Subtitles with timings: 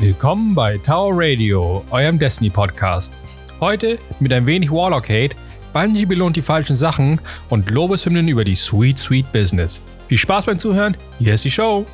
[0.00, 3.12] Willkommen bei Tower Radio, eurem Destiny Podcast.
[3.58, 5.34] Heute mit ein wenig Warlock Hate,
[5.72, 9.80] Bungie belohnt die falschen Sachen und Lobeshymnen über die Sweet Sweet Business.
[10.06, 11.84] Viel Spaß beim Zuhören, hier ist die Show.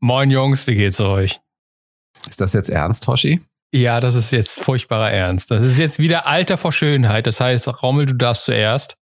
[0.00, 1.38] Moin Jungs, wie geht's euch?
[2.30, 3.42] Ist das jetzt ernst, Hoshi?
[3.72, 5.50] Ja, das ist jetzt furchtbarer Ernst.
[5.50, 7.26] Das ist jetzt wieder Alter vor Schönheit.
[7.26, 8.96] Das heißt, Rommel, du darfst zuerst.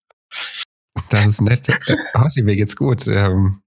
[1.10, 1.68] Das ist nett.
[2.14, 3.06] Hoshi, mir geht's gut.
[3.06, 3.62] Ähm,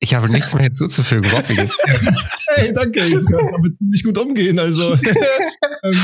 [0.00, 1.30] ich habe nichts mehr hinzuzufügen.
[1.30, 1.72] Geht's
[2.48, 3.00] Hey, danke.
[3.00, 4.58] Ich kann damit ziemlich gut umgehen.
[4.58, 4.94] Also,
[5.82, 6.00] ähm,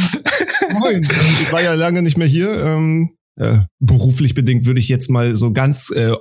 [0.72, 1.02] moin.
[1.42, 2.52] Ich war ja lange nicht mehr hier.
[2.64, 6.12] Ähm, äh, beruflich bedingt würde ich jetzt mal so ganz äh,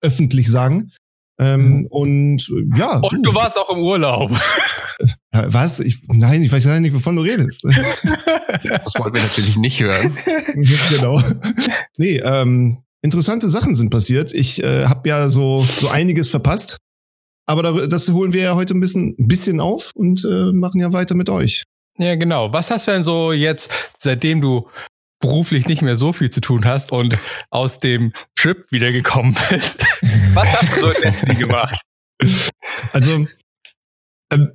[0.00, 0.90] öffentlich sagen.
[1.38, 2.98] Ähm, und äh, ja.
[2.98, 4.32] Und du warst auch im Urlaub.
[5.30, 5.80] Äh, was?
[5.80, 7.62] Ich, nein, ich weiß gar nicht, wovon du redest.
[8.62, 10.16] Das wollen wir natürlich nicht hören.
[10.88, 11.20] genau.
[11.98, 14.32] Nee, ähm, interessante Sachen sind passiert.
[14.32, 16.78] Ich äh, habe ja so, so einiges verpasst.
[17.44, 20.80] Aber da, das holen wir ja heute ein bisschen, ein bisschen auf und äh, machen
[20.80, 21.64] ja weiter mit euch.
[21.98, 22.52] Ja, genau.
[22.52, 24.68] Was hast du denn so jetzt, seitdem du
[25.20, 27.16] beruflich nicht mehr so viel zu tun hast und
[27.50, 29.84] aus dem Trip wiedergekommen bist?
[30.34, 31.80] Was hast du so in Destiny gemacht?
[32.92, 33.26] Also,
[34.32, 34.52] ähm,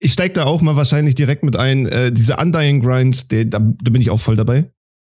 [0.00, 1.86] ich steige da auch mal wahrscheinlich direkt mit ein.
[1.86, 4.70] Äh, diese Undying Grind, der, da, da bin ich auch voll dabei.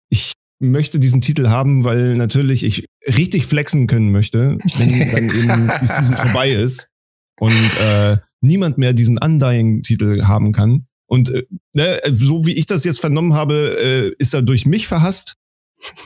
[0.10, 5.72] Ich möchte diesen Titel haben, weil natürlich ich richtig flexen können möchte, wenn dann eben
[5.82, 6.92] die Season vorbei ist
[7.40, 10.86] und äh, niemand mehr diesen Undying-Titel haben kann.
[11.12, 11.44] Und äh,
[11.76, 15.36] ne, so wie ich das jetzt vernommen habe, äh, ist er durch mich verhasst,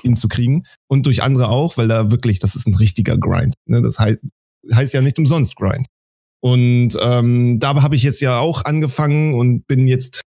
[0.02, 0.64] ihn zu kriegen.
[0.88, 3.54] Und durch andere auch, weil da wirklich, das ist ein richtiger Grind.
[3.68, 3.84] Ne?
[3.84, 4.18] Das heißt,
[4.74, 5.86] heißt ja nicht umsonst Grind.
[6.42, 10.22] Und ähm, da habe ich jetzt ja auch angefangen und bin jetzt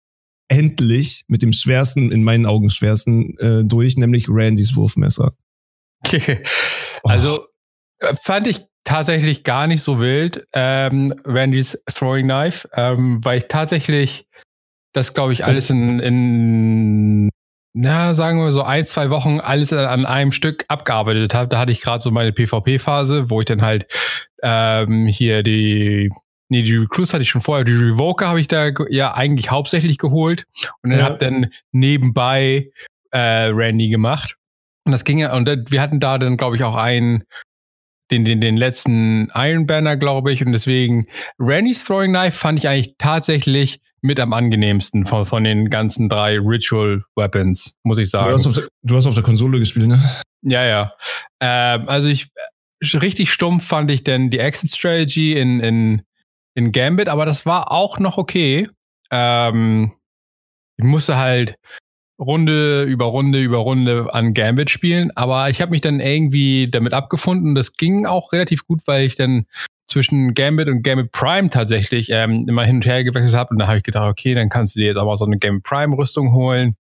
[0.48, 5.34] endlich mit dem schwersten, in meinen Augen schwersten, äh, durch, nämlich Randys Wurfmesser.
[7.04, 7.48] also
[8.04, 8.16] oh.
[8.22, 14.28] fand ich tatsächlich gar nicht so wild, ähm, Randys Throwing Knife, ähm, weil ich tatsächlich
[14.94, 17.30] das, glaube ich, alles in, in,
[17.74, 21.50] na, sagen wir so ein, zwei Wochen alles an einem Stück abgearbeitet habe.
[21.50, 23.86] Da hatte ich gerade so meine PvP-Phase, wo ich dann halt
[24.42, 26.10] ähm, hier die,
[26.50, 29.98] nee, die Recruits hatte ich schon vorher, die Revoker habe ich da ja eigentlich hauptsächlich
[29.98, 30.46] geholt
[30.82, 31.06] und dann ja.
[31.06, 32.72] habe dann nebenbei
[33.12, 34.36] äh, Randy gemacht.
[34.86, 37.24] Und das ging ja, und wir hatten da dann, glaube ich, auch einen,
[38.10, 40.46] den, den, den letzten Iron Banner, glaube ich.
[40.46, 41.08] Und deswegen,
[41.40, 46.38] Randys Throwing Knife fand ich eigentlich tatsächlich mit am angenehmsten von, von den ganzen drei
[46.40, 48.30] Ritual Weapons, muss ich sagen.
[48.30, 50.00] Du hast auf der, du hast auf der Konsole gespielt, ne?
[50.44, 50.94] Ja, ja.
[51.40, 52.30] Ähm, also ich,
[52.82, 56.02] richtig stumpf fand ich denn die Exit Strategy in, in,
[56.54, 58.70] in Gambit, aber das war auch noch okay.
[59.12, 59.94] Ähm,
[60.78, 61.56] ich musste halt
[62.20, 66.94] Runde über Runde über Runde an Gambit spielen, aber ich habe mich dann irgendwie damit
[66.94, 67.54] abgefunden.
[67.54, 69.46] Das ging auch relativ gut, weil ich dann
[69.88, 73.52] zwischen Gambit und Gambit Prime tatsächlich ähm, immer hin und her gewechselt habe.
[73.52, 75.38] Und da habe ich gedacht, okay, dann kannst du dir jetzt auch mal so eine
[75.38, 76.76] Gambit Prime Rüstung holen.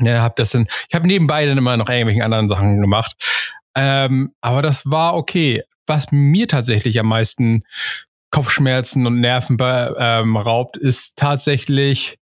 [0.00, 3.14] Ja, hab das dann, ich habe nebenbei dann immer noch irgendwelche anderen Sachen gemacht.
[3.74, 5.62] Ähm, aber das war okay.
[5.86, 7.64] Was mir tatsächlich am meisten
[8.30, 12.18] Kopfschmerzen und Nerven ähm, raubt, ist tatsächlich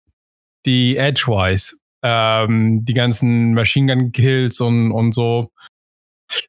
[0.66, 1.76] die Edgewise.
[2.02, 5.50] Ähm, die ganzen Machine Gun Kills und, und so.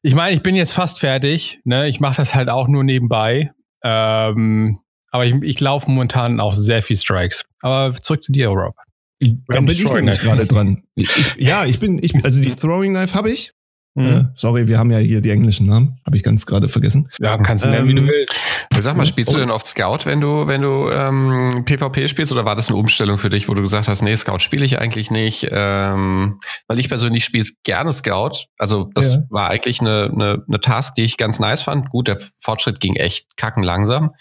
[0.02, 1.60] Ich meine, ich bin jetzt fast fertig.
[1.64, 1.88] Ne?
[1.88, 3.50] Ich mache das halt auch nur nebenbei.
[3.82, 4.80] Ähm,
[5.10, 7.44] aber ich, ich laufe momentan auch sehr viel Strikes.
[7.62, 8.76] Aber zurück zu dir, Rob.
[9.20, 10.84] da bin ich nämlich gerade dran.
[10.94, 13.52] Ich, ja, ich bin, ich, also die Throwing Knife habe ich.
[13.94, 14.06] Mhm.
[14.06, 15.98] Äh, sorry, wir haben ja hier die englischen Namen.
[16.06, 17.08] Habe ich ganz gerade vergessen.
[17.18, 18.38] Ja, kannst du nennen, ähm, wie du willst.
[18.78, 22.44] Sag mal, spielst du denn oft Scout, wenn du, wenn du ähm, PvP spielst, oder
[22.44, 25.10] war das eine Umstellung für dich, wo du gesagt hast, nee, Scout spiele ich eigentlich
[25.10, 25.48] nicht?
[25.50, 28.46] Ähm, weil ich persönlich spiele gerne Scout.
[28.58, 29.22] Also das ja.
[29.28, 31.90] war eigentlich eine, eine, eine Task, die ich ganz nice fand.
[31.90, 34.12] Gut, der Fortschritt ging echt kacken langsam.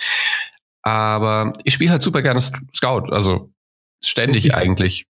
[0.81, 3.51] Aber ich spiele halt super gerne Scout, also
[4.01, 5.05] ständig ich, eigentlich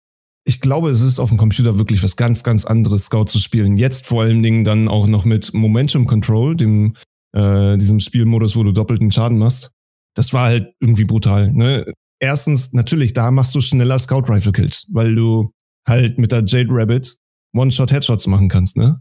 [0.45, 3.77] ich glaube, es ist auf dem Computer wirklich was ganz, ganz anderes, Scout zu spielen.
[3.77, 6.97] Jetzt vor allen Dingen dann auch noch mit Momentum Control, dem,
[7.33, 9.71] äh, diesem Spielmodus, wo du doppelten Schaden machst.
[10.15, 11.51] Das war halt irgendwie brutal.
[11.51, 11.93] Ne?
[12.21, 15.51] Erstens, natürlich, da machst du schneller Scout-Rifle-Kills, weil du
[15.89, 17.17] halt mit der Jade Rabbit
[17.55, 19.01] One-Shot-Headshots machen kannst, ne?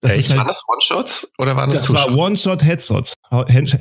[0.00, 0.28] Das Echt?
[0.28, 3.14] Halt, waren das One-Shots oder waren das Das war One-Shot-Headshots.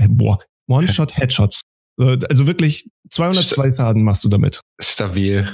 [0.09, 1.61] Boah, One-Shot-Headshots.
[1.99, 4.61] Also wirklich 202 Schaden machst du damit.
[4.81, 5.47] Stabil.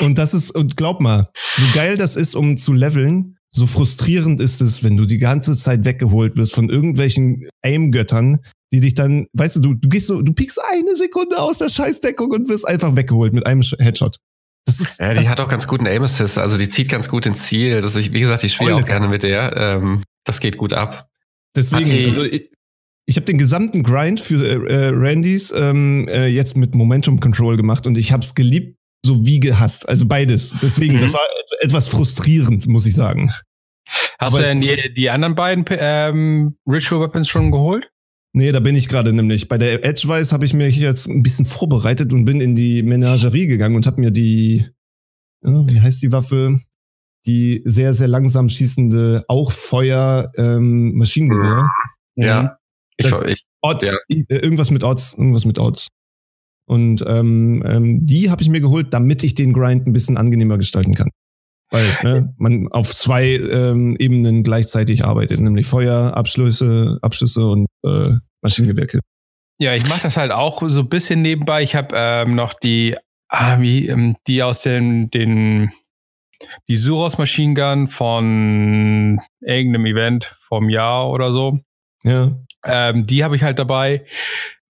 [0.00, 4.40] Und das ist, und glaub mal, so geil das ist, um zu leveln, so frustrierend
[4.40, 8.38] ist es, wenn du die ganze Zeit weggeholt wirst von irgendwelchen Aim-Göttern,
[8.72, 11.68] die dich dann, weißt du, du, du gehst so, du piekst eine Sekunde aus der
[11.68, 14.16] Scheißdeckung und wirst einfach weggeholt mit einem Headshot.
[14.64, 17.08] Das ist, ja, die das hat auch ganz guten Aim Assist, also die zieht ganz
[17.08, 17.80] gut ins Ziel.
[17.80, 19.54] Das ist, wie gesagt, ich spiele auch gerne mit der.
[19.56, 21.08] Ähm, das geht gut ab.
[21.54, 22.04] Deswegen, okay.
[22.04, 22.48] also ich,
[23.06, 27.86] ich habe den gesamten Grind für äh, Randys ähm, äh, jetzt mit Momentum Control gemacht
[27.86, 29.88] und ich habe es geliebt sowie gehasst.
[29.88, 30.56] Also beides.
[30.62, 31.00] Deswegen, mhm.
[31.00, 31.20] das war
[31.60, 33.32] etwas frustrierend, muss ich sagen.
[34.18, 37.88] Hast Aber du denn die, die anderen beiden ähm, Ritual Weapons schon geholt?
[38.34, 39.48] Nee, da bin ich gerade nämlich.
[39.48, 43.46] Bei der Edgewise habe ich mich jetzt ein bisschen vorbereitet und bin in die Menagerie
[43.46, 44.66] gegangen und habe mir die,
[45.44, 46.58] ja, wie heißt die Waffe?
[47.26, 51.68] Die sehr, sehr langsam schießende, auch Feuer ähm, Maschinengewehr.
[52.16, 52.56] Ja.
[52.96, 53.98] Ich, ich, Odds, ja.
[54.08, 55.88] Äh, irgendwas mit Odds, irgendwas mit Odds.
[56.72, 60.56] Und ähm, ähm, die habe ich mir geholt, damit ich den Grind ein bisschen angenehmer
[60.56, 61.10] gestalten kann.
[61.70, 68.14] Weil ne, man auf zwei ähm, Ebenen gleichzeitig arbeitet, nämlich Feuer, Abschlüsse, Abschlüsse und äh,
[68.40, 69.00] Maschinengewehrkill.
[69.60, 71.62] Ja, ich mache das halt auch so ein bisschen nebenbei.
[71.62, 72.96] Ich habe ähm, noch die,
[73.28, 75.72] ah, wie, ähm, die aus den, den
[76.68, 81.58] die Suros Machine Gun von irgendeinem Event vom Jahr oder so.
[82.02, 82.32] Ja.
[82.64, 84.06] Ähm, die habe ich halt dabei.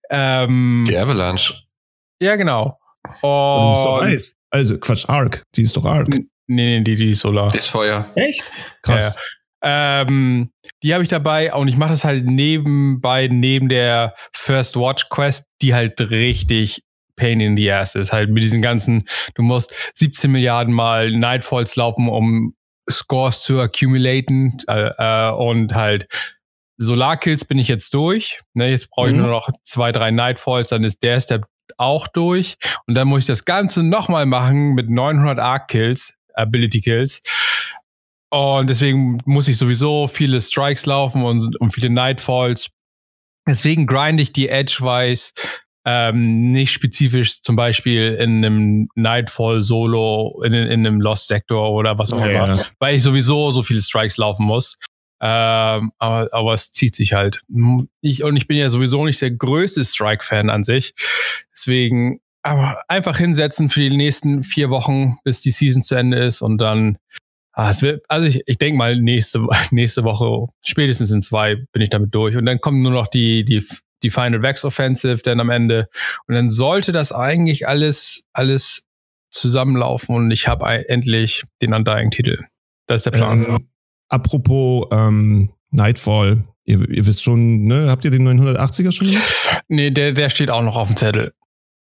[0.10, 1.62] Ähm, die Avalanche.
[2.22, 2.78] Ja, genau.
[3.22, 4.36] Und die ist doch Eis.
[4.52, 5.44] Also, Quatsch, Arc.
[5.56, 6.08] Die ist doch Arc.
[6.10, 7.48] Nee, nee, die, die ist Solar.
[7.50, 8.12] Die ist Feuer.
[8.16, 8.44] Echt?
[8.84, 9.16] Krass.
[9.64, 10.52] Ja, ähm,
[10.84, 15.46] die habe ich dabei und ich mache das halt nebenbei, neben der First Watch Quest,
[15.62, 16.84] die halt richtig
[17.16, 18.12] Pain in the Ass ist.
[18.12, 22.56] Halt mit diesen ganzen, du musst 17 Milliarden Mal Nightfalls laufen, um
[22.90, 26.08] Scores zu accumulaten äh, äh, und halt
[26.78, 28.42] Solarkills bin ich jetzt durch.
[28.56, 29.22] Ne, jetzt brauche ich mhm.
[29.22, 31.46] nur noch zwei, drei Nightfalls, dann ist der Step
[31.78, 32.56] auch durch.
[32.88, 36.14] Und dann muss ich das Ganze nochmal machen mit 900 Arc-Kills.
[36.34, 37.22] Ability Kills.
[38.30, 42.70] Und deswegen muss ich sowieso viele Strikes laufen und, und viele Nightfalls.
[43.48, 45.32] Deswegen grinde ich die Edgewise
[45.86, 51.98] ähm, nicht spezifisch zum Beispiel in einem Nightfall Solo, in, in einem Lost Sector oder
[51.98, 52.66] was auch immer, ja.
[52.80, 54.78] weil ich sowieso so viele Strikes laufen muss.
[55.22, 57.42] Ähm, aber, aber es zieht sich halt.
[58.02, 60.94] Ich, und ich bin ja sowieso nicht der größte Strike-Fan an sich.
[61.54, 66.42] Deswegen aber einfach hinsetzen für die nächsten vier Wochen, bis die Season zu Ende ist
[66.42, 66.98] und dann,
[67.54, 71.82] ah, es wird, also ich, ich denke mal, nächste, nächste Woche, spätestens in zwei, bin
[71.82, 72.36] ich damit durch.
[72.36, 73.64] Und dann kommt nur noch die, die,
[74.02, 75.88] die Final Wax Offensive dann am Ende.
[76.28, 78.86] Und dann sollte das eigentlich alles, alles
[79.30, 82.44] zusammenlaufen und ich habe endlich den Undying-Titel.
[82.88, 83.46] Das ist der Plan.
[83.48, 83.71] Ähm,
[84.12, 89.64] apropos ähm, Nightfall, ihr, ihr wisst schon, ne, habt ihr den 980er schon gemacht?
[89.68, 91.34] Nee, der, der steht auch noch auf dem Zettel.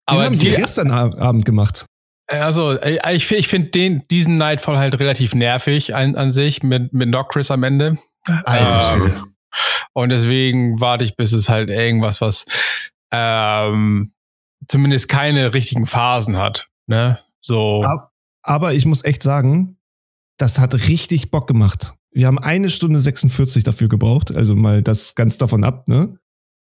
[0.05, 1.85] Aber haben die gestern Abend gemacht.
[2.27, 6.93] Also, äh, ich, ich finde den, diesen Nightfall halt relativ nervig an, an sich mit,
[6.93, 7.97] mit Nocris am Ende.
[8.25, 9.15] Alter Schwede.
[9.15, 9.33] Ähm,
[9.93, 12.45] und deswegen warte ich, bis es halt irgendwas, was
[13.11, 14.11] ähm,
[14.67, 16.69] zumindest keine richtigen Phasen hat.
[16.85, 17.19] Ne?
[17.41, 17.83] So.
[18.43, 19.77] Aber ich muss echt sagen,
[20.37, 21.93] das hat richtig Bock gemacht.
[22.17, 26.17] Wir haben eine Stunde 46 dafür gebraucht, also mal das ganz davon ab, ne?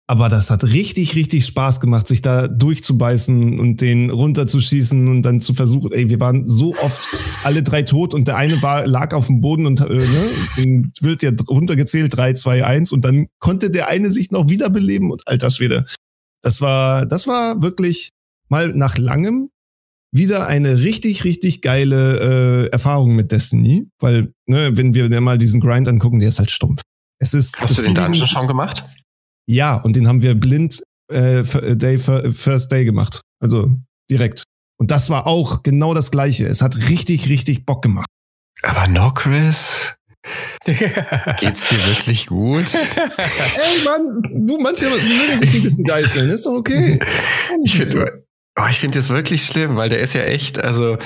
[0.09, 5.41] Aber das hat richtig, richtig Spaß gemacht, sich da durchzubeißen und den runterzuschießen und dann
[5.41, 5.93] zu versuchen.
[5.93, 7.09] Ey, wir waren so oft
[7.45, 10.09] alle drei tot und der eine war, lag auf dem Boden und äh,
[10.57, 15.13] ne, wird ja runtergezählt, drei, zwei, eins und dann konnte der eine sich noch wiederbeleben
[15.13, 15.85] und alter Schwede.
[16.43, 18.11] Das war, das war wirklich
[18.49, 19.51] mal nach langem
[20.11, 25.61] wieder eine richtig, richtig geile äh, Erfahrung mit Destiny, weil, ne, wenn wir mal diesen
[25.61, 26.83] Grind angucken, der ist halt stumpf.
[27.21, 27.61] Es ist.
[27.61, 28.85] Hast du den Dungeon schon gemacht?
[29.47, 33.21] Ja, und den haben wir blind äh, äh Day First Day gemacht.
[33.43, 33.75] Also
[34.11, 34.45] direkt.
[34.81, 36.47] Und das war auch genau das Gleiche.
[36.47, 38.07] Es hat richtig, richtig Bock gemacht.
[38.63, 39.95] Aber no, Chris.
[40.65, 42.67] Geht's dir wirklich gut?
[42.75, 46.29] Ey, Mann, du, manche mögen sich ein bisschen geißeln.
[46.29, 46.99] Ist doch okay.
[47.65, 48.25] Ich finde
[48.59, 50.99] oh, ich finde das wirklich schlimm, weil der ist ja echt, also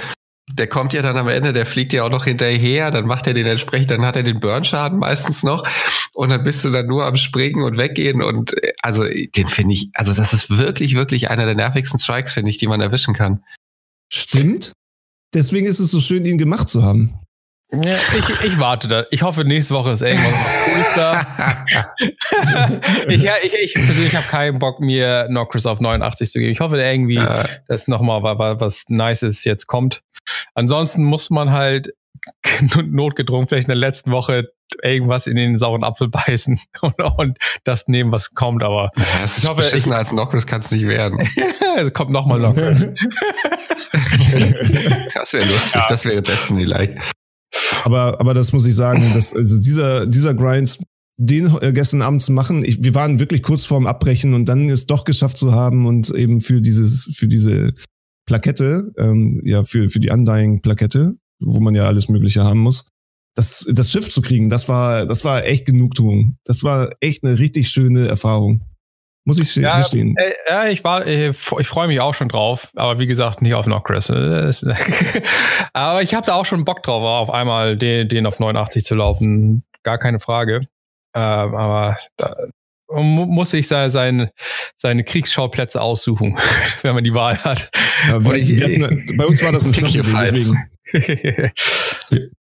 [0.52, 3.35] der kommt ja dann am Ende, der fliegt ja auch noch hinterher, dann macht er
[3.35, 5.66] den entsprechend, dann hat er den Burnschaden meistens noch
[6.14, 9.75] und dann bist du dann nur am Springen und weggehen und äh, also den finde
[9.75, 13.14] ich, also das ist wirklich, wirklich einer der nervigsten Strikes, finde ich, die man erwischen
[13.14, 13.44] kann.
[14.12, 14.73] Stimmt.
[15.35, 17.14] Deswegen ist es so schön, ihn gemacht zu haben.
[17.74, 19.04] Ja, ich, ich warte da.
[19.10, 20.32] Ich hoffe, nächste Woche ist irgendwas
[20.64, 21.64] Cooles da.
[23.08, 26.52] ich ich, ich persönlich habe keinen Bock, mir Nocris auf 89 zu geben.
[26.52, 27.44] Ich hoffe irgendwie, ja.
[27.68, 30.02] dass nochmal was, was Nices jetzt kommt.
[30.54, 31.94] Ansonsten muss man halt
[32.84, 34.50] notgedrungen vielleicht in der letzten Woche
[34.82, 38.62] irgendwas in den sauren Apfel beißen und, und das nehmen, was kommt.
[38.62, 41.26] Aber ja, das ist ich hoffe, ich, als Nocris kann es nicht werden.
[41.94, 42.86] kommt nochmal Nocris.
[45.14, 45.74] das wäre lustig.
[45.74, 45.86] Ja.
[45.88, 47.00] Das wäre Destiny-like.
[47.85, 50.78] Aber, aber das muss ich sagen, dass, also dieser, dieser Grind,
[51.18, 54.68] den äh, gestern Abend zu machen, ich, wir waren wirklich kurz vorm Abbrechen und dann
[54.68, 57.73] es doch geschafft zu haben und eben für dieses, für diese
[58.26, 62.87] Plakette, ähm, ja, für, für die Undying-Plakette, wo man ja alles Mögliche haben muss,
[63.35, 66.37] das, das Schiff zu kriegen, das war, das war echt Genugtuung.
[66.44, 68.64] Das war echt eine richtig schöne Erfahrung.
[69.24, 70.16] Muss ich ja, gestehen.
[70.16, 73.54] Äh, ja, ich war, ich, ich freue mich auch schon drauf, aber wie gesagt, nicht
[73.54, 74.10] auf Nocris.
[75.72, 78.96] aber ich habe da auch schon Bock drauf, auf einmal den, den auf 89 zu
[78.96, 79.62] laufen.
[79.84, 80.60] Gar keine Frage.
[81.14, 82.34] Ähm, aber da
[82.90, 84.32] muss ich seine,
[84.76, 86.36] seine Kriegsschauplätze aussuchen,
[86.82, 87.70] wenn man die Wahl hat.
[88.08, 90.68] Ja, wir, ich, wir hatten, bei uns war das ein Schnapsspiel, deswegen.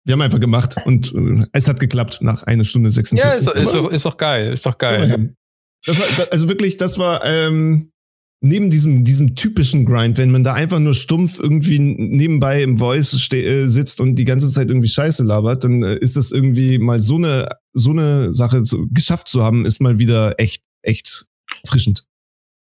[0.04, 3.22] wir haben einfach gemacht und äh, es hat geklappt nach einer Stunde 46.
[3.22, 5.34] Ja, ist, ist, doch, ist doch geil, ist doch geil.
[5.86, 7.90] Das war, also wirklich, das war ähm,
[8.42, 13.32] neben diesem, diesem typischen Grind, wenn man da einfach nur stumpf irgendwie nebenbei im Voice
[13.32, 17.00] äh, sitzt und die ganze Zeit irgendwie Scheiße labert, dann äh, ist das irgendwie mal
[17.00, 21.26] so eine, so eine Sache zu, geschafft zu haben, ist mal wieder echt, echt
[21.66, 22.04] frischend.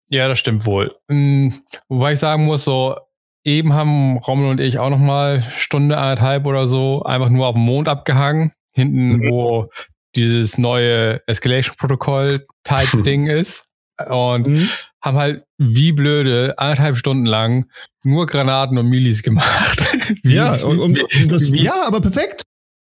[0.10, 0.96] Ja, das stimmt wohl.
[1.08, 2.96] Mhm, wobei ich sagen muss, so,
[3.44, 7.56] eben haben Rommel und ich auch noch mal Stunde, anderthalb oder so einfach nur auf
[7.56, 8.52] dem Mond abgehangen.
[8.72, 9.30] Hinten, mhm.
[9.30, 9.70] wo
[10.16, 13.66] dieses neue Escalation-Protokoll-Type-Ding ist.
[14.08, 14.70] Und mhm.
[15.02, 17.70] haben halt wie blöde anderthalb Stunden lang
[18.04, 19.84] nur Granaten und Milis gemacht.
[20.24, 22.44] wie, ja, und, und, und das, wie, ja, aber perfekt.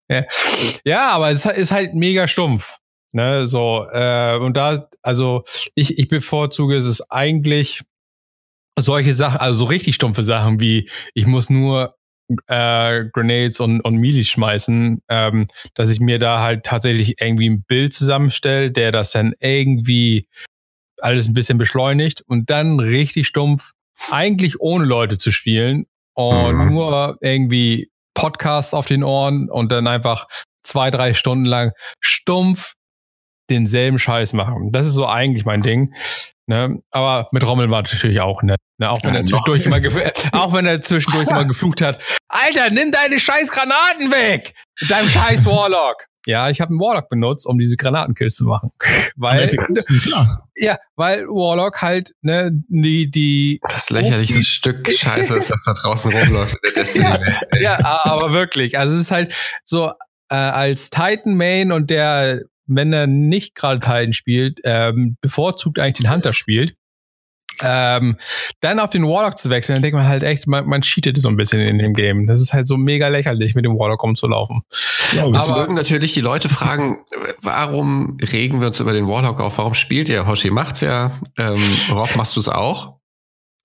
[0.09, 0.23] Ja.
[0.85, 2.77] ja, aber es ist halt mega stumpf.
[3.11, 7.81] Ne, so, äh, und da, also ich, ich bevorzuge es eigentlich
[8.77, 11.95] solche Sachen, also so richtig stumpfe Sachen wie, ich muss nur
[12.47, 17.63] äh, Grenades und, und Milis schmeißen, ähm, dass ich mir da halt tatsächlich irgendwie ein
[17.63, 20.27] Bild zusammenstelle, der das dann irgendwie
[21.01, 23.71] alles ein bisschen beschleunigt und dann richtig stumpf,
[24.09, 26.73] eigentlich ohne Leute zu spielen und mhm.
[26.73, 30.27] nur irgendwie Podcasts auf den Ohren und dann einfach
[30.63, 32.73] zwei, drei Stunden lang stumpf
[33.49, 34.71] denselben Scheiß machen.
[34.71, 35.93] Das ist so eigentlich mein Ding.
[36.47, 36.79] Ne?
[36.91, 38.59] Aber mit Rommel war natürlich auch nett.
[38.77, 38.89] Ne?
[38.89, 39.79] Auch, wenn ja, er zwischendurch immer
[40.33, 42.03] auch wenn er zwischendurch immer geflucht hat.
[42.27, 44.53] Alter, nimm deine scheiß Granaten weg!
[44.79, 46.05] Mit deinem scheiß Warlock.
[46.27, 48.71] Ja, ich habe einen Warlock benutzt, um diese Granatenkills zu machen.
[49.15, 49.55] weil,
[50.55, 53.59] ja, weil Warlock halt, ne, die, die.
[53.61, 57.05] Das lächerlichste Stück Scheiße ist, das da draußen rumläuft in der Destiny.
[57.55, 58.77] ja, ja, aber wirklich.
[58.77, 59.33] Also es ist halt
[59.63, 59.91] so,
[60.29, 66.05] äh, als Titan Main und der wenn er nicht gerade Titan spielt, ähm, bevorzugt eigentlich
[66.05, 66.75] den Hunter spielt.
[67.61, 68.17] Ähm,
[68.59, 71.29] dann auf den Warlock zu wechseln, dann denkt man halt echt, man, man cheatet so
[71.29, 72.27] ein bisschen in dem Game.
[72.27, 74.63] Das ist halt so mega lächerlich, mit dem Warlock rumzulaufen.
[75.13, 76.97] Ja, aber mögen natürlich die Leute fragen,
[77.41, 79.57] warum regen wir uns über den Warlock auf?
[79.57, 80.27] Warum spielt ihr?
[80.27, 81.11] Hoshi macht's ja.
[81.37, 82.95] Ähm, Rob, machst du es auch?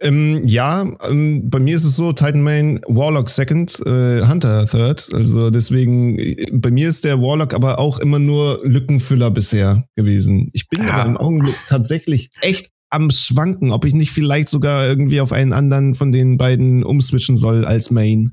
[0.03, 5.11] Ähm, ja, ähm, bei mir ist es so, Titan Main, Warlock Second, äh, Hunter Third.
[5.13, 6.19] Also deswegen,
[6.53, 10.51] bei mir ist der Warlock aber auch immer nur Lückenfüller bisher gewesen.
[10.55, 10.95] Ich bin ja.
[10.95, 15.53] aber im Augenblick tatsächlich echt am Schwanken, ob ich nicht vielleicht sogar irgendwie auf einen
[15.53, 18.33] anderen von den beiden umswitchen soll als Main.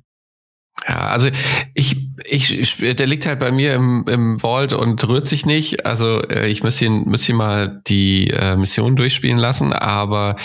[0.87, 1.27] Ja, also
[1.73, 5.85] ich, ich, der liegt halt bei mir im, im Vault und rührt sich nicht.
[5.85, 10.37] Also äh, ich müsste ihn, müsste ihn mal die äh, Mission durchspielen lassen, aber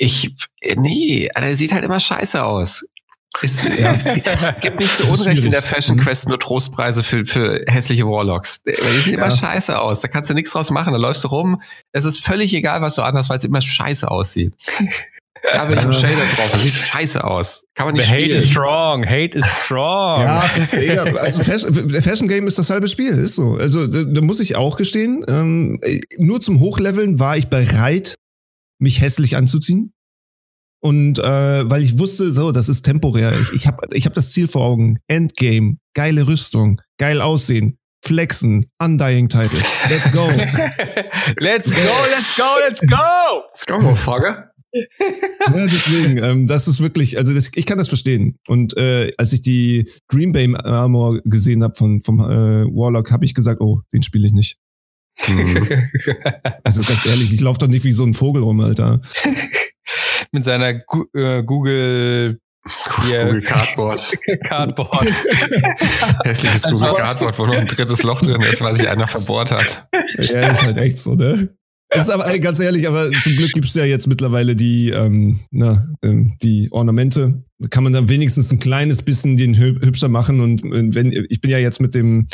[0.00, 0.34] ich,
[0.76, 2.84] nee, der sieht halt immer scheiße aus.
[3.42, 3.92] Es, ja.
[3.92, 4.02] es
[4.60, 6.00] gibt nicht zu Unrecht in der Fashion mhm.
[6.00, 8.62] Quest nur Trostpreise für, für hässliche Warlocks.
[8.62, 9.26] Die sehen ja.
[9.26, 10.00] immer scheiße aus.
[10.00, 10.94] Da kannst du nichts draus machen.
[10.94, 11.60] Da läufst du rum.
[11.92, 14.54] Es ist völlig egal, was du anhast, weil es immer scheiße aussieht.
[15.54, 16.50] Da will ich einen Shader drauf.
[16.52, 17.64] Das sieht scheiße aus.
[17.74, 19.06] Kann man nicht The Hate is strong.
[19.06, 20.20] Hate is strong.
[20.20, 23.16] Ja, also Fashion, Fashion Game ist dasselbe Spiel.
[23.16, 23.54] Ist so.
[23.54, 25.24] Also da, da muss ich auch gestehen.
[25.30, 25.80] Ähm,
[26.18, 28.16] nur zum Hochleveln war ich bereit,
[28.80, 29.92] mich hässlich anzuziehen.
[30.82, 33.38] Und äh, weil ich wusste, so, das ist temporär.
[33.38, 34.98] Ich, ich habe ich hab das Ziel vor Augen.
[35.08, 39.60] Endgame, geile Rüstung, geil aussehen, flexen, Undying Title.
[39.90, 40.26] Let's go.
[41.38, 43.42] let's go, let's go, let's go.
[43.52, 44.50] Let's go, Motherfucker.
[44.72, 48.36] ja, deswegen, ähm, das ist wirklich, also das, ich kann das verstehen.
[48.46, 53.24] Und äh, als ich die Green Bay Armor gesehen habe von vom äh, Warlock, habe
[53.24, 54.58] ich gesagt, oh, den spiele ich nicht.
[55.28, 55.90] Mhm.
[56.64, 59.00] also ganz ehrlich, ich laufe doch nicht wie so ein Vogel rum, Alter.
[60.32, 62.38] Mit seiner Gu äh, Google
[62.96, 64.18] Google Cardboard.
[64.48, 65.08] Cardboard.
[66.24, 69.50] Hässliches Google also, Cardboard, wo noch ein drittes Loch drin ist, weil sich einer verbohrt
[69.50, 69.88] hat.
[70.18, 71.56] Ja, ist halt echt so, ne?
[71.92, 75.40] Es ist aber ganz ehrlich, aber zum Glück gibt es ja jetzt mittlerweile die, ähm,
[75.50, 77.42] na, ähm, die Ornamente.
[77.58, 80.40] Da kann man dann wenigstens ein kleines bisschen den hübscher machen.
[80.40, 80.62] Und
[80.94, 82.28] wenn, ich bin ja jetzt mit dem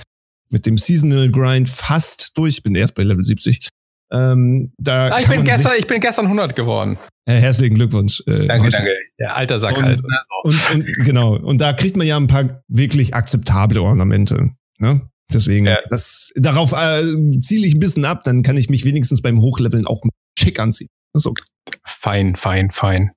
[0.50, 2.58] mit dem Seasonal Grind fast durch.
[2.58, 3.68] Ich bin erst bei Level 70.
[4.12, 6.96] Ähm, da ah, ich, bin gestern, ich bin gestern 100 geworden.
[7.28, 8.22] Herzlichen Glückwunsch.
[8.26, 8.94] Äh, danke, danke.
[9.18, 10.00] Ja, alter Sack und, halt.
[10.00, 10.18] Ne?
[10.44, 11.36] Und, und, genau.
[11.36, 14.50] Und da kriegt man ja ein paar wirklich akzeptable Ornamente.
[14.78, 15.00] Ne?
[15.32, 15.78] Deswegen, ja.
[15.88, 17.02] das, darauf äh,
[17.40, 20.02] ziele ich ein bisschen ab, dann kann ich mich wenigstens beim Hochleveln auch
[20.38, 20.88] schick anziehen.
[21.12, 21.44] Das ist okay.
[21.84, 23.10] Fein, fein, fein.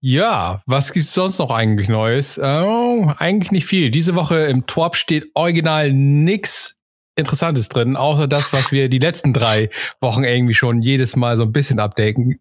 [0.00, 2.38] Ja, was gibt sonst noch eigentlich Neues?
[2.38, 3.90] Oh, eigentlich nicht viel.
[3.90, 6.76] Diese Woche im Twerp steht original nix
[7.18, 9.70] Interessantes drin, außer das, was wir die letzten drei
[10.02, 12.38] Wochen irgendwie schon jedes Mal so ein bisschen updaten.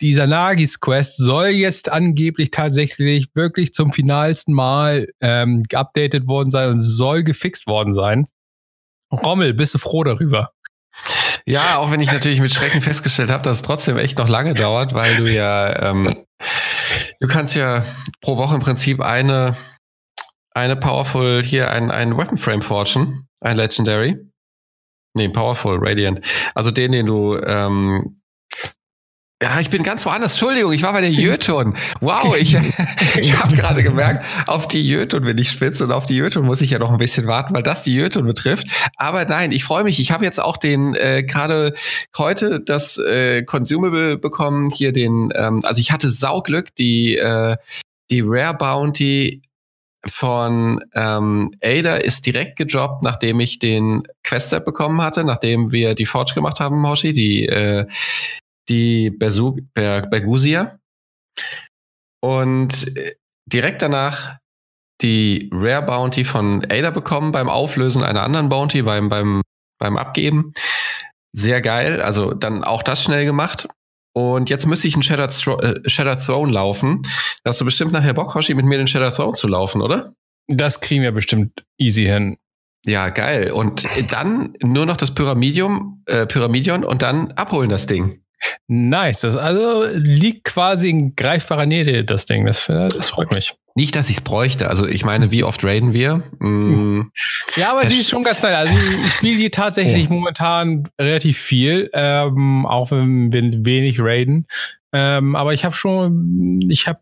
[0.00, 6.70] Dieser Nagis Quest soll jetzt angeblich tatsächlich wirklich zum finalsten Mal ähm, geupdatet worden sein
[6.70, 8.28] und soll gefixt worden sein.
[9.12, 10.52] Rommel, bist du froh darüber?
[11.46, 14.54] Ja, auch wenn ich natürlich mit Schrecken festgestellt habe, dass es trotzdem echt noch lange
[14.54, 16.06] dauert, weil du ja, ähm,
[17.20, 17.84] du kannst ja
[18.20, 19.56] pro Woche im Prinzip eine,
[20.54, 24.18] eine Powerful hier ein, ein Weapon Frame forgen, ein Legendary.
[25.14, 26.20] Nee, Powerful, Radiant.
[26.54, 28.19] Also den, den du ähm,
[29.42, 30.32] ja, ich bin ganz woanders.
[30.32, 31.74] Entschuldigung, ich war bei der Jötun.
[32.00, 32.54] Wow, ich,
[33.18, 36.60] ich habe gerade gemerkt, auf die Jötun bin ich spitz und auf die Jötun muss
[36.60, 38.66] ich ja noch ein bisschen warten, weil das die Jötun betrifft.
[38.96, 39.98] Aber nein, ich freue mich.
[39.98, 41.74] Ich habe jetzt auch den äh, gerade
[42.18, 47.56] heute das äh, Consumable bekommen, hier den, ähm, also ich hatte Sauglück, die, äh,
[48.10, 49.40] die Rare Bounty
[50.04, 56.06] von ähm, Ada ist direkt gedroppt, nachdem ich den Quest-Step bekommen hatte, nachdem wir die
[56.06, 57.86] Forge gemacht haben, Hoshi, die äh,
[58.68, 60.78] die Bersu Ber Bergusia.
[62.22, 63.14] Und äh,
[63.46, 64.38] direkt danach
[65.00, 69.42] die Rare Bounty von Ada bekommen beim Auflösen einer anderen Bounty, beim, beim,
[69.78, 70.52] beim Abgeben.
[71.32, 72.02] Sehr geil.
[72.02, 73.68] Also dann auch das schnell gemacht.
[74.12, 75.30] Und jetzt müsste ich einen Shattered,
[75.62, 77.02] äh, Shattered Throne laufen.
[77.44, 80.12] Da hast du bestimmt nachher Bock, Hoshi, mit mir den Shattered Throne zu laufen, oder?
[80.48, 82.36] Das kriegen wir bestimmt easy hin.
[82.84, 83.52] Ja, geil.
[83.52, 88.19] Und dann nur noch das Pyramidium, äh, Pyramidion und dann abholen das Ding.
[88.68, 89.20] Nice.
[89.20, 92.46] Das also liegt quasi in greifbarer Nähe, das Ding.
[92.46, 93.54] Das, das freut mich.
[93.74, 94.68] Nicht, dass ich es bräuchte.
[94.68, 96.22] Also ich meine, wie oft raiden wir?
[96.38, 97.10] Mm,
[97.56, 98.54] ja, aber die ist schon ganz nice.
[98.54, 100.14] Also ich spiele die tatsächlich oh.
[100.14, 104.46] momentan relativ viel, ähm, auch wenn wir wenig raiden.
[104.92, 107.00] Ähm, aber ich habe schon, ich habe,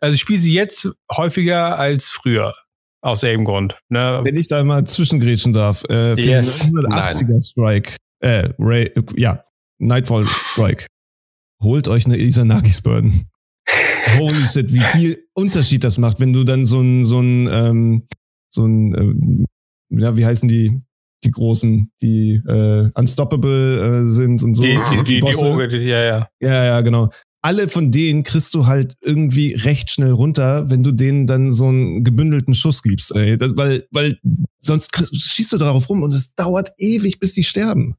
[0.00, 2.54] also ich spiele sie jetzt häufiger als früher.
[3.00, 3.78] Aus irgendeinem Grund.
[3.90, 4.20] Ne?
[4.24, 6.58] Wenn ich da mal zwischengrätschen darf, äh, für yes.
[6.60, 9.44] den 180er Strike, äh, Ray, ja,
[9.78, 10.86] Nightfall Strike.
[11.62, 13.28] Holt euch eine Isanagis Burden.
[14.18, 18.06] Holy shit, wie viel Unterschied das macht, wenn du dann so ein, so ein, ähm,
[18.50, 20.80] so ein, äh, ja, wie heißen die,
[21.24, 24.62] die großen, die äh, unstoppable äh, sind und so.
[24.62, 26.28] Die, die, die, die Oge, ja, ja.
[26.40, 27.08] Ja, ja, genau.
[27.42, 31.68] Alle von denen kriegst du halt irgendwie recht schnell runter, wenn du denen dann so
[31.68, 33.36] einen gebündelten Schuss gibst, ey.
[33.36, 34.18] Das, weil, weil
[34.60, 37.96] sonst kriegst, schießt du darauf rum und es dauert ewig, bis die sterben.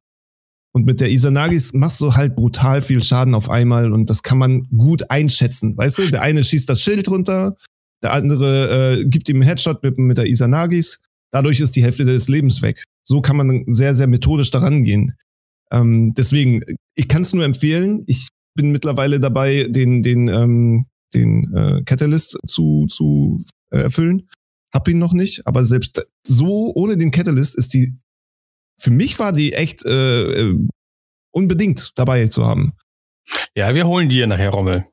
[0.76, 4.38] Und mit der Isanagis machst du halt brutal viel Schaden auf einmal und das kann
[4.38, 5.78] man gut einschätzen.
[5.78, 7.56] Weißt du, der eine schießt das Schild runter,
[8.04, 11.00] der andere äh, gibt ihm einen Headshot mit, mit der Isanagis.
[11.32, 12.84] Dadurch ist die Hälfte des Lebens weg.
[13.08, 15.16] So kann man sehr, sehr methodisch daran gehen.
[15.72, 16.62] Ähm, deswegen,
[16.94, 18.04] ich kann es nur empfehlen.
[18.08, 24.28] Ich bin mittlerweile dabei, den, den, ähm, den äh, Catalyst zu, zu äh, erfüllen.
[24.74, 27.96] Hab ihn noch nicht, aber selbst so ohne den Catalyst ist die
[28.78, 30.68] für mich war die echt äh, äh,
[31.32, 32.74] unbedingt dabei zu haben.
[33.56, 34.86] Ja, wir holen die nachher, Rommel.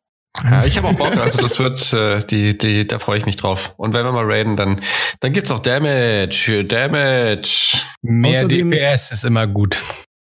[0.42, 3.36] Ja, ich habe auch Bock, also das wird, äh, die, die, da freue ich mich
[3.36, 3.74] drauf.
[3.76, 4.80] Und wenn wir mal raiden, dann,
[5.20, 7.76] dann gibt's auch Damage, Damage.
[8.00, 9.76] Mehr außerdem, DPS ist immer gut.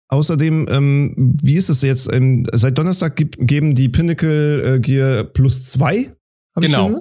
[0.08, 2.12] Außerdem, ähm, wie ist es jetzt?
[2.14, 6.12] Ähm, seit Donnerstag geben die Pinnacle äh, Gear plus zwei.
[6.54, 7.00] Genau.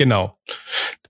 [0.00, 0.34] Genau.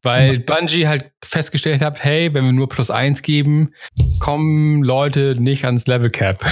[0.03, 3.73] Weil Bungie halt festgestellt hat, hey, wenn wir nur plus eins geben,
[4.19, 6.45] kommen Leute nicht ans Level Cap.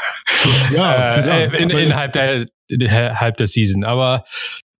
[0.72, 3.84] ja, äh, in, innerhalb der, innerhalb der Season.
[3.84, 4.24] Aber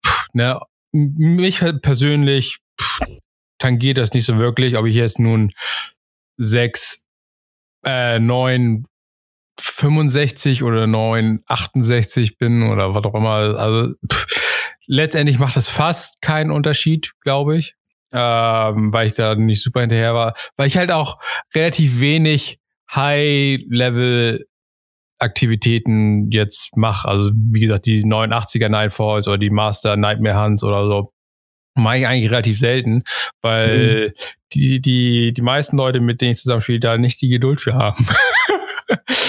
[0.06, 0.58] pff, ne,
[0.92, 3.00] mich persönlich pff,
[3.58, 5.52] tangiert das nicht so wirklich, ob ich jetzt nun
[6.38, 7.04] sechs,
[7.84, 8.86] äh, neun
[9.60, 13.58] 65 oder 9, 68 bin oder was auch immer.
[13.58, 14.45] Also pff,
[14.86, 17.76] letztendlich macht das fast keinen Unterschied, glaube ich
[18.12, 21.18] ähm, weil ich da nicht super hinterher war, weil ich halt auch
[21.54, 22.58] relativ wenig
[22.94, 24.46] High-Level
[25.18, 27.08] Aktivitäten jetzt mache.
[27.08, 31.12] Also wie gesagt, die 89er Nightfalls oder die Master Nightmare Hunts oder so
[31.74, 33.02] mache ich eigentlich relativ selten,
[33.42, 34.12] weil mhm.
[34.54, 38.06] die, die, die meisten Leute, mit denen ich zusammenspiele, da nicht die Geduld für haben.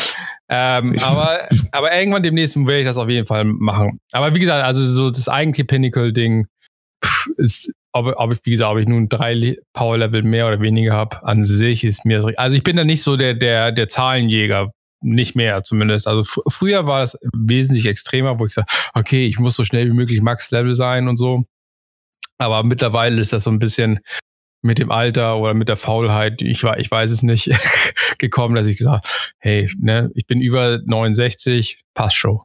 [0.49, 3.99] ähm, aber, aber irgendwann demnächst werde ich das auf jeden Fall machen.
[4.11, 6.47] Aber wie gesagt, also so das eigentliche Pinnacle-Ding
[7.37, 11.23] ist ob, ob ich, wie gesagt, ob ich nun drei Power-Level mehr oder weniger habe,
[11.23, 14.71] an sich ist mir das, also ich bin da nicht so der, der, der Zahlenjäger,
[15.01, 16.07] nicht mehr zumindest.
[16.07, 19.87] Also fr früher war das wesentlich extremer, wo ich sage, okay, ich muss so schnell
[19.87, 21.45] wie möglich Max-Level sein und so.
[22.39, 23.99] Aber mittlerweile ist das so ein bisschen
[24.61, 27.51] mit dem Alter oder mit der Faulheit, ich, ich weiß es nicht,
[28.17, 29.07] gekommen, dass ich gesagt
[29.39, 32.39] hey, ne, ich bin über 69, passt schon.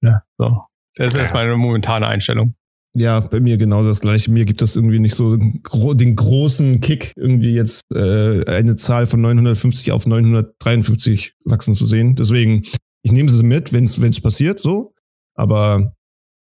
[0.00, 0.62] Ne, so.
[0.96, 2.54] Das ist meine momentane Einstellung.
[2.94, 4.32] Ja, bei mir genau das gleiche.
[4.32, 9.20] Mir gibt das irgendwie nicht so den großen Kick, irgendwie jetzt äh, eine Zahl von
[9.20, 12.16] 950 auf 953 wachsen zu sehen.
[12.16, 12.64] Deswegen,
[13.02, 14.94] ich nehme sie mit, wenn es passiert, so.
[15.34, 15.94] Aber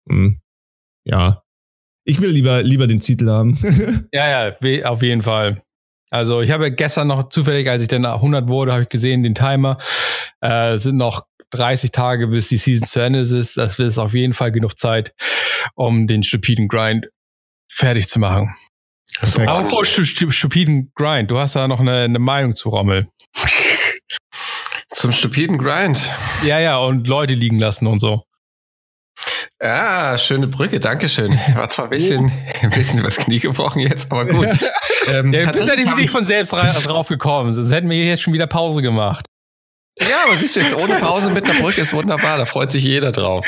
[0.06, 0.40] mh, hm,
[1.06, 1.43] ja,
[2.06, 3.58] ich will lieber, lieber den Titel haben.
[4.12, 5.62] ja, ja, auf jeden Fall.
[6.10, 9.34] Also ich habe gestern noch zufällig, als ich dann 100 wurde, habe ich gesehen, den
[9.34, 9.80] Timer.
[10.42, 13.58] Äh, sind noch 30 Tage, bis die Season zu Ende ist.
[13.58, 15.14] Das ist auf jeden Fall genug Zeit,
[15.76, 17.10] um den stupiden Grind
[17.68, 18.56] fertig zu machen.
[19.18, 19.48] Perfekt.
[19.48, 23.08] Apropos stupiden Grind, du hast da noch eine, eine Meinung zu Rommel.
[24.90, 26.12] Zum stupiden Grind.
[26.44, 28.24] Ja, ja, und Leute liegen lassen und so.
[29.64, 31.40] Ja, schöne Brücke, Dankeschön.
[31.56, 34.46] War zwar ein bisschen, ein bisschen übers Knie gebrochen jetzt, aber gut.
[35.08, 38.24] ähm, ja, wir sind ja nicht von selbst drauf gekommen, sonst hätten wir hier jetzt
[38.24, 39.26] schon wieder Pause gemacht.
[40.02, 42.84] Ja, aber siehst du jetzt ohne Pause mit einer Brücke ist wunderbar, da freut sich
[42.84, 43.46] jeder drauf.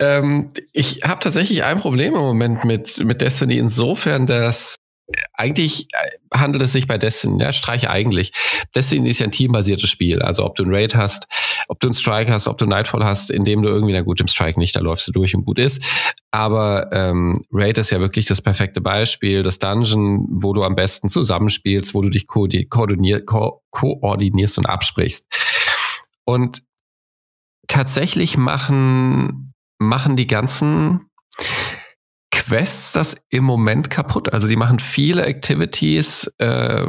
[0.00, 4.76] Ähm, ich habe tatsächlich ein Problem im Moment mit, mit Destiny insofern, dass
[5.34, 8.32] eigentlich äh, handelt es sich bei Destiny, ja, Streich eigentlich.
[8.74, 10.20] Destiny ist ja ein teambasiertes Spiel.
[10.20, 11.28] Also ob du einen Raid hast,
[11.68, 14.20] ob du einen Strike hast, ob du Nightfall hast, in dem du irgendwie, na gut,
[14.20, 15.82] im Strike nicht, da läufst du durch und gut ist.
[16.30, 21.08] Aber ähm, Raid ist ja wirklich das perfekte Beispiel, das Dungeon, wo du am besten
[21.08, 25.24] zusammenspielst, wo du dich koordinier ko koordinierst und absprichst.
[26.24, 26.62] Und
[27.68, 31.08] tatsächlich machen, machen die ganzen
[32.46, 34.32] Quests das im Moment kaputt.
[34.32, 36.86] Also die machen viele Activities, äh,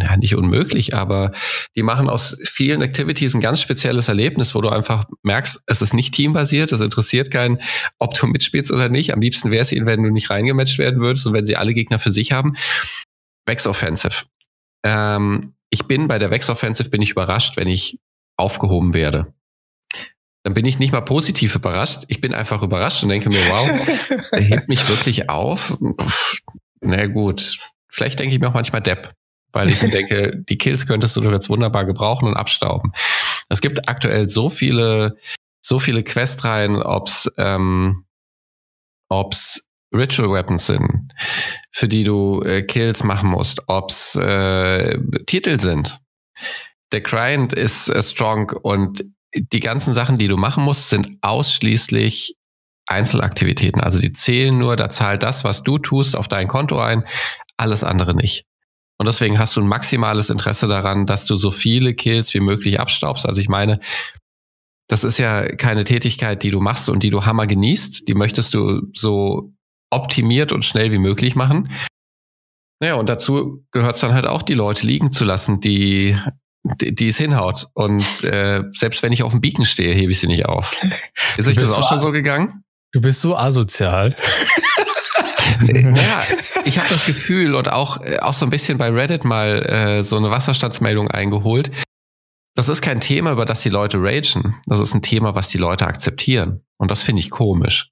[0.00, 1.32] ja, nicht unmöglich, aber
[1.76, 5.94] die machen aus vielen Activities ein ganz spezielles Erlebnis, wo du einfach merkst, es ist
[5.94, 7.60] nicht teambasiert, es interessiert keinen,
[7.98, 9.12] ob du mitspielst oder nicht.
[9.12, 11.74] Am liebsten wäre es ihnen, wenn du nicht reingematcht werden würdest und wenn sie alle
[11.74, 12.54] Gegner für sich haben.
[13.46, 14.24] Vex Offensive.
[14.84, 17.98] Ähm, ich bin bei der Vex Offensive bin ich überrascht, wenn ich
[18.36, 19.32] aufgehoben werde
[20.42, 22.04] dann bin ich nicht mal positiv überrascht.
[22.08, 23.70] Ich bin einfach überrascht und denke mir, wow,
[24.32, 25.78] er hebt mich wirklich auf.
[26.80, 29.12] Na gut, vielleicht denke ich mir auch manchmal Depp,
[29.52, 32.92] weil ich mir denke, die Kills könntest du doch jetzt wunderbar gebrauchen und abstauben.
[33.48, 35.16] Es gibt aktuell so viele,
[35.60, 38.04] so viele Questreihen, ob's, ähm,
[39.08, 41.12] ob's Ritual Weapons sind,
[41.70, 46.00] für die du äh, Kills machen musst, ob's äh, Titel sind.
[46.92, 52.36] Der Grind ist äh, strong und die ganzen Sachen, die du machen musst, sind ausschließlich
[52.86, 53.80] Einzelaktivitäten.
[53.80, 57.04] Also die zählen nur, da zahlt das, was du tust, auf dein Konto ein,
[57.56, 58.44] alles andere nicht.
[58.98, 62.78] Und deswegen hast du ein maximales Interesse daran, dass du so viele Kills wie möglich
[62.78, 63.26] abstaubst.
[63.26, 63.80] Also ich meine,
[64.88, 68.06] das ist ja keine Tätigkeit, die du machst und die du hammer genießt.
[68.06, 69.54] Die möchtest du so
[69.90, 71.72] optimiert und schnell wie möglich machen.
[72.80, 76.16] Naja, und dazu gehört es dann halt auch, die Leute liegen zu lassen, die
[76.64, 77.68] die, die es hinhaut.
[77.74, 80.76] Und äh, selbst wenn ich auf dem Beacon stehe, hebe ich sie nicht auf.
[81.36, 82.64] Ist euch das auch so schon so gegangen?
[82.92, 84.16] Du bist so asozial.
[85.62, 86.24] ja,
[86.64, 90.04] ich habe das Gefühl und auch, äh, auch so ein bisschen bei Reddit mal äh,
[90.04, 91.70] so eine Wasserstandsmeldung eingeholt.
[92.54, 94.54] Das ist kein Thema, über das die Leute ragen.
[94.66, 96.62] Das ist ein Thema, was die Leute akzeptieren.
[96.76, 97.90] Und das finde ich komisch.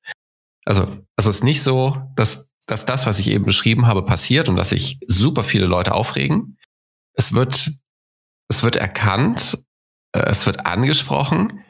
[0.67, 4.57] Also, es ist nicht so, dass, dass das, was ich eben beschrieben habe, passiert und
[4.57, 6.59] dass sich super viele Leute aufregen.
[7.15, 7.71] Es wird
[8.51, 9.57] es wird erkannt,
[10.13, 11.65] äh, es wird angesprochen,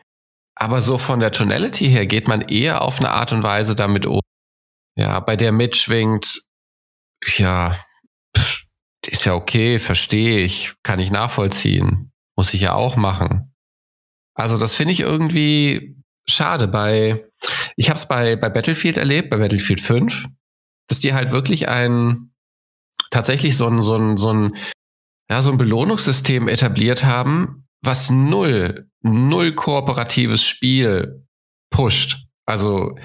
[0.57, 4.07] aber so von der Tonality her geht man eher auf eine Art und Weise damit
[4.07, 4.21] um,
[4.97, 6.43] ja, bei der mitschwingt,
[7.37, 7.77] ja,
[9.07, 13.55] ist ja okay, verstehe ich, kann ich nachvollziehen, muss ich ja auch machen.
[14.35, 16.67] Also das finde ich irgendwie schade.
[16.69, 17.25] Bei,
[17.77, 20.27] ich habe es bei, bei Battlefield erlebt, bei Battlefield 5,
[20.89, 22.33] dass die halt wirklich ein
[23.11, 24.57] tatsächlich so ein, so ein, so ein
[25.31, 31.25] ja, so ein Belohnungssystem etabliert haben, was null, null kooperatives Spiel
[31.71, 32.27] pusht.
[32.47, 32.97] Also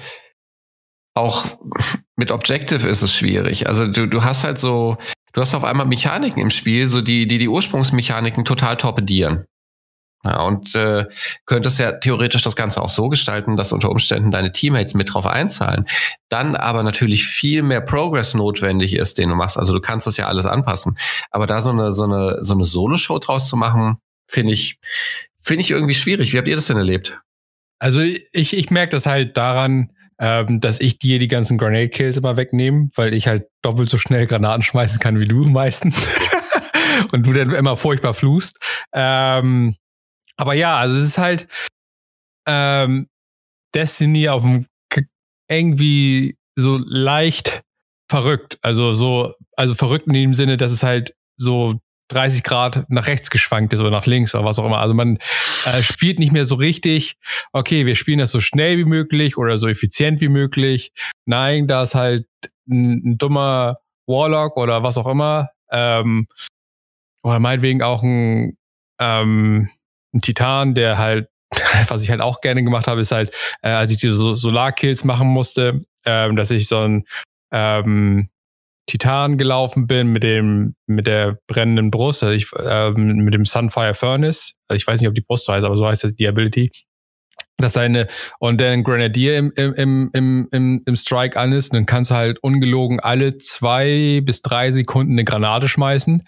[1.14, 1.46] auch
[2.16, 3.68] mit Objective ist es schwierig.
[3.68, 4.96] Also du, du hast halt so,
[5.32, 9.44] du hast auf einmal Mechaniken im Spiel, so die, die die Ursprungsmechaniken total torpedieren.
[10.26, 11.04] Ja, und äh,
[11.44, 15.26] könntest ja theoretisch das Ganze auch so gestalten, dass unter Umständen deine Teammates mit drauf
[15.26, 15.86] einzahlen.
[16.28, 19.56] Dann aber natürlich viel mehr Progress notwendig ist, den du machst.
[19.56, 20.98] Also du kannst das ja alles anpassen.
[21.30, 24.80] Aber da so eine, so eine, so eine Solo-Show draus zu machen, finde ich,
[25.40, 26.32] finde ich irgendwie schwierig.
[26.32, 27.20] Wie habt ihr das denn erlebt?
[27.78, 32.16] Also ich, ich merke das halt daran, ähm, dass ich dir die ganzen Grenade Kills
[32.16, 36.02] immer wegnehme, weil ich halt doppelt so schnell Granaten schmeißen kann wie du meistens.
[37.12, 38.58] und du dann immer furchtbar fluchst.
[38.92, 39.76] Ähm,
[40.36, 41.48] aber ja, also es ist halt
[42.46, 43.08] ähm,
[43.74, 44.66] Destiny auf dem
[45.48, 47.62] irgendwie so leicht
[48.10, 48.58] verrückt.
[48.62, 53.30] Also so, also verrückt in dem Sinne, dass es halt so 30 Grad nach rechts
[53.30, 54.78] geschwankt ist oder nach links oder was auch immer.
[54.78, 55.18] Also man
[55.64, 57.16] äh, spielt nicht mehr so richtig,
[57.52, 60.92] okay, wir spielen das so schnell wie möglich oder so effizient wie möglich.
[61.24, 62.26] Nein, da ist halt
[62.68, 65.50] ein, ein dummer Warlock oder was auch immer.
[65.70, 66.28] Ähm,
[67.22, 68.56] oder meinetwegen auch ein,
[69.00, 69.68] ähm,
[70.16, 71.28] ein Titan, der halt,
[71.88, 73.30] was ich halt auch gerne gemacht habe, ist halt,
[73.62, 77.04] äh, als ich diese Solarkills machen musste, ähm, dass ich so ein
[77.52, 78.28] ähm,
[78.86, 83.94] Titan gelaufen bin mit dem mit der brennenden Brust, also ich, ähm, mit dem Sunfire
[83.94, 84.54] Furnace.
[84.68, 86.70] Also ich weiß nicht, ob die Brust so heißt, aber so heißt das die Ability.
[87.58, 88.06] Dass seine
[88.38, 92.14] und dann Grenadier im, im, im, im, im Strike an ist, und dann kannst du
[92.14, 96.22] halt ungelogen alle zwei bis drei Sekunden eine Granate schmeißen.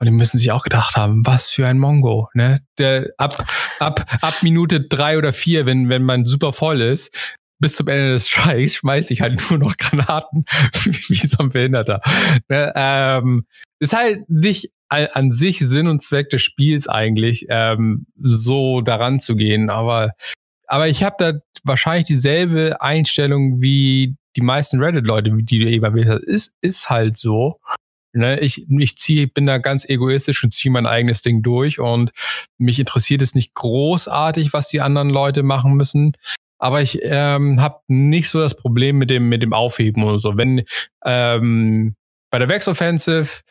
[0.00, 2.60] Und die müssen sich auch gedacht haben, was für ein Mongo, ne?
[2.78, 3.46] Der ab,
[3.80, 7.12] ab, ab Minute drei oder vier, wenn, wenn man super voll ist,
[7.58, 10.44] bis zum Ende des Strikes schmeiße ich halt nur noch Granaten,
[11.08, 12.00] wie so ein Behinderter.
[12.48, 13.46] Ne, ähm,
[13.80, 19.36] ist halt nicht an sich Sinn und Zweck des Spiels eigentlich, ähm, so daran zu
[19.36, 19.68] gehen.
[19.68, 20.12] Aber,
[20.66, 21.32] aber ich habe da
[21.62, 26.22] wahrscheinlich dieselbe Einstellung wie die meisten Reddit-Leute, die du eben erwähnt hast.
[26.22, 27.60] Ist, ist halt so.
[28.14, 32.10] Ne, ich ich ziehe, bin da ganz egoistisch und ziehe mein eigenes Ding durch und
[32.56, 36.14] mich interessiert es nicht großartig, was die anderen Leute machen müssen
[36.58, 40.36] aber ich ähm, habe nicht so das Problem mit dem, mit dem Aufheben oder so.
[40.36, 40.64] Wenn
[41.04, 41.94] ähm,
[42.30, 43.42] bei der Vex Offensive,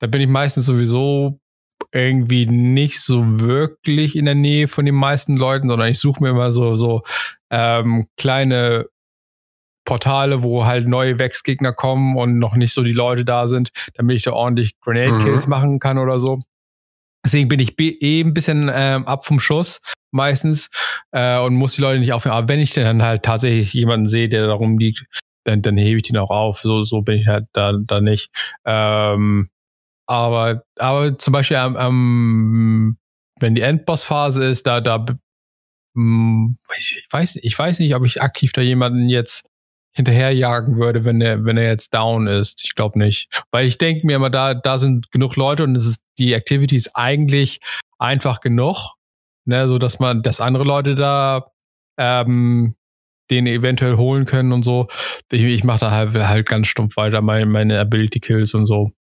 [0.00, 1.38] da bin ich meistens sowieso
[1.92, 6.30] irgendwie nicht so wirklich in der Nähe von den meisten Leuten, sondern ich suche mir
[6.30, 7.02] immer so, so
[7.50, 8.86] ähm, kleine
[9.84, 14.16] Portale, wo halt neue Vex-Gegner kommen und noch nicht so die Leute da sind, damit
[14.16, 15.50] ich da ordentlich Grenade-Kills mhm.
[15.50, 16.40] machen kann oder so.
[17.24, 20.70] Deswegen bin ich eh ein bisschen ähm, ab vom Schuss meistens
[21.12, 22.36] äh, und muss die Leute nicht aufhören.
[22.36, 25.04] Aber wenn ich dann halt tatsächlich jemanden sehe, der darum liegt,
[25.44, 26.60] dann, dann hebe ich den auch auf.
[26.60, 28.30] So, so bin ich halt da, da nicht.
[28.64, 29.50] Ähm,
[30.06, 32.98] aber, aber zum Beispiel ähm,
[33.40, 35.04] wenn die Endboss-Phase ist, da, da
[35.94, 39.51] hm, ich weiß, ich weiß nicht, ob ich aktiv da jemanden jetzt
[39.92, 42.62] hinterherjagen würde, wenn er, wenn er jetzt down ist.
[42.64, 43.28] Ich glaube nicht.
[43.50, 46.76] Weil ich denke mir immer, da, da sind genug Leute und es ist die Activity
[46.76, 47.60] ist eigentlich
[47.98, 48.96] einfach genug
[49.44, 51.46] ne, so dass man, dass andere Leute da
[51.98, 52.74] ähm,
[53.30, 54.88] den eventuell holen können und so.
[55.30, 58.92] Ich, ich mache da halt, halt ganz stumpf weiter meine, meine Ability Kills und so.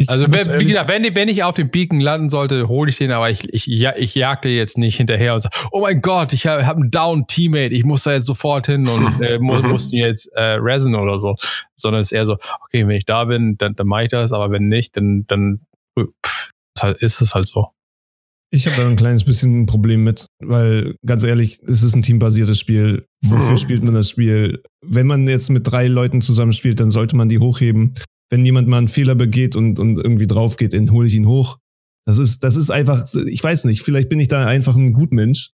[0.00, 2.96] Ich also wenn, wie gesagt, wenn, wenn ich auf dem Beacon landen sollte, hole ich
[2.96, 6.32] den, aber ich, ich, ja, ich jagte jetzt nicht hinterher und sage, oh mein Gott,
[6.32, 9.92] ich habe hab einen Down-Teammate, ich muss da jetzt sofort hin und äh, muss, muss
[9.92, 11.36] jetzt äh, resen oder so.
[11.76, 14.32] Sondern es ist eher so, okay, wenn ich da bin, dann, dann mache ich das,
[14.32, 15.60] aber wenn nicht, dann, dann
[15.98, 16.50] pff,
[17.00, 17.68] ist es halt so.
[18.52, 22.02] Ich habe da ein kleines bisschen ein Problem mit, weil ganz ehrlich, es ist ein
[22.02, 23.06] teambasiertes Spiel.
[23.22, 23.56] Wofür mhm.
[23.58, 24.62] spielt man das Spiel?
[24.84, 27.94] Wenn man jetzt mit drei Leuten zusammenspielt, dann sollte man die hochheben.
[28.30, 31.26] Wenn jemand mal einen Fehler begeht und, und irgendwie drauf geht, dann hole ich ihn
[31.26, 31.58] hoch.
[32.06, 35.50] Das ist, das ist einfach, ich weiß nicht, vielleicht bin ich da einfach ein Gutmensch.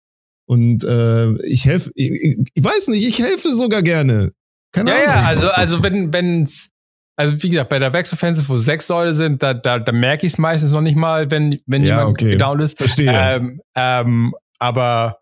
[0.45, 4.33] Und äh, ich helfe, ich, ich weiß nicht, ich helfe sogar gerne.
[4.73, 5.07] Keine ja, Ahnung.
[5.07, 6.71] Ja, also, also wenn, wenn's,
[7.15, 10.25] also wie gesagt, bei der Vex Offensive, wo sechs Leute sind, da, da, da merke
[10.25, 12.38] ich es meistens noch nicht mal, wenn, wenn ja, jemand okay.
[12.38, 12.77] down ist.
[12.77, 13.12] Verstehe.
[13.13, 15.19] Ähm, ähm, aber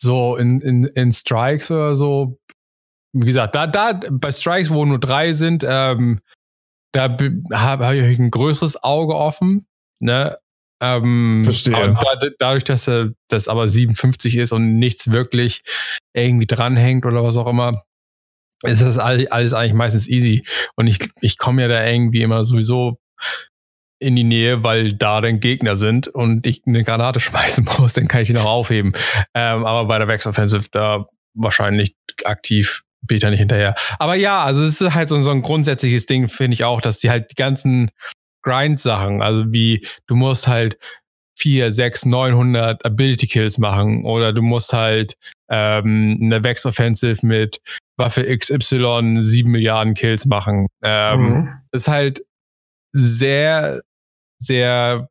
[0.00, 2.38] so in, in, in Strikes oder so,
[3.12, 6.20] wie gesagt, da, da bei Strikes, wo nur drei sind, ähm,
[6.92, 9.66] da habe hab ich ein größeres Auge offen.
[10.00, 10.38] Ne?
[10.80, 11.94] Ähm, Verstehe.
[11.94, 12.90] Da, dadurch, dass
[13.28, 15.62] das aber 57 ist und nichts wirklich
[16.14, 17.82] irgendwie dranhängt oder was auch immer,
[18.62, 20.44] ist das alles eigentlich meistens easy.
[20.76, 22.98] Und ich, ich komme ja da irgendwie immer sowieso
[24.00, 28.08] in die Nähe, weil da dann Gegner sind und ich eine Granate schmeißen muss, dann
[28.08, 28.92] kann ich ihn auch aufheben.
[29.34, 33.74] Ähm, aber bei der Vex Offensive da wahrscheinlich aktiv Beta nicht hinterher.
[33.98, 36.98] Aber ja, also es ist halt so, so ein grundsätzliches Ding, finde ich auch, dass
[36.98, 37.90] die halt die ganzen
[38.42, 40.78] Grind-Sachen, also wie du musst halt
[41.38, 45.16] 4, 6, 900 Ability Kills machen oder du musst halt
[45.48, 47.60] ähm, eine Vex Offensive mit
[47.96, 50.66] Waffe XY 7 Milliarden Kills machen.
[50.82, 51.52] Ähm, mhm.
[51.72, 52.24] Ist halt
[52.92, 53.80] sehr,
[54.38, 55.08] sehr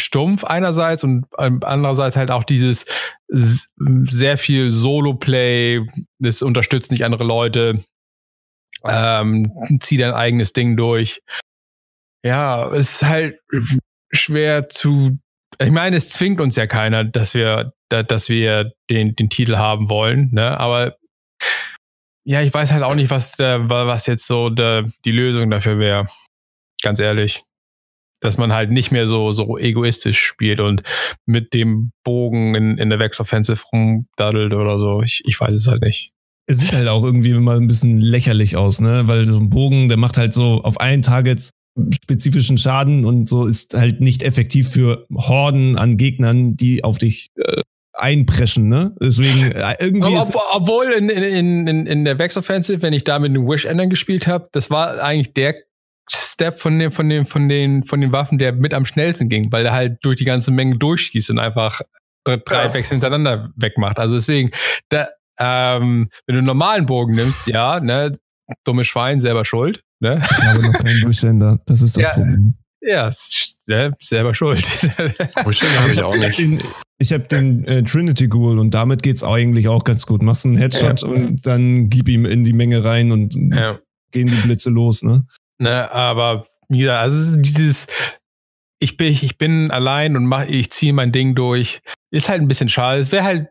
[0.00, 2.86] stumpf einerseits und andererseits halt auch dieses
[3.28, 5.86] sehr viel Solo-Play,
[6.18, 7.84] das unterstützt nicht andere Leute,
[8.84, 11.22] ähm, zieh dein eigenes Ding durch.
[12.24, 13.38] Ja, es ist halt
[14.10, 15.18] schwer zu.
[15.58, 19.88] Ich meine, es zwingt uns ja keiner, dass wir, dass wir den, den Titel haben
[19.88, 20.58] wollen, ne?
[20.58, 20.96] Aber
[22.24, 25.78] ja, ich weiß halt auch nicht, was, der, was jetzt so der, die Lösung dafür
[25.78, 26.06] wäre.
[26.82, 27.42] Ganz ehrlich.
[28.20, 30.82] Dass man halt nicht mehr so, so egoistisch spielt und
[31.26, 35.02] mit dem Bogen in, in der Vex Offensive rumdaddelt oder so.
[35.02, 36.12] Ich, ich weiß es halt nicht.
[36.46, 39.02] Es sieht halt auch irgendwie immer ein bisschen lächerlich aus, ne?
[39.06, 41.50] Weil so ein Bogen, der macht halt so auf einen Target
[41.94, 47.28] spezifischen Schaden und so ist halt nicht effektiv für Horden an Gegnern, die auf dich
[47.36, 47.62] äh,
[47.94, 48.94] einpreschen, ne?
[49.00, 50.16] Deswegen äh, irgendwie.
[50.16, 53.64] Ob, obwohl in, in, in, in der Vex Offensive, wenn ich da mit einem Wish
[53.64, 55.54] Ender gespielt habe, das war eigentlich der
[56.12, 59.52] Step von den, von den, von den, von den Waffen, der mit am schnellsten ging,
[59.52, 61.80] weil der halt durch die ganze Menge durchschießt und einfach
[62.24, 62.74] drei ja.
[62.74, 63.98] Wechsel hintereinander wegmacht.
[63.98, 64.50] Also deswegen,
[64.88, 68.16] da, ähm, wenn du einen normalen Bogen nimmst, ja, ne,
[68.64, 69.82] dumme Schwein, selber schuld.
[70.00, 70.20] Ne?
[70.22, 72.54] Ich habe noch keinen Durchsender, das ist das ja, Problem.
[72.80, 73.10] Ja,
[73.66, 74.64] ne, selber schuld.
[75.44, 76.38] Durchsender habe ich auch nicht.
[76.38, 76.60] Den,
[76.98, 80.22] ich habe den äh, Trinity Ghoul und damit geht's eigentlich auch ganz gut.
[80.22, 81.08] Machst einen Headshot ja.
[81.08, 83.78] und dann gib ihm in die Menge rein und ja.
[84.10, 85.26] gehen die Blitze los, ne?
[85.60, 87.86] Ne, aber wie gesagt, also dieses,
[88.80, 91.82] ich bin, ich bin allein und mach, ich ziehe mein Ding durch.
[92.10, 92.98] Ist halt ein bisschen schade.
[92.98, 93.48] Es wäre halt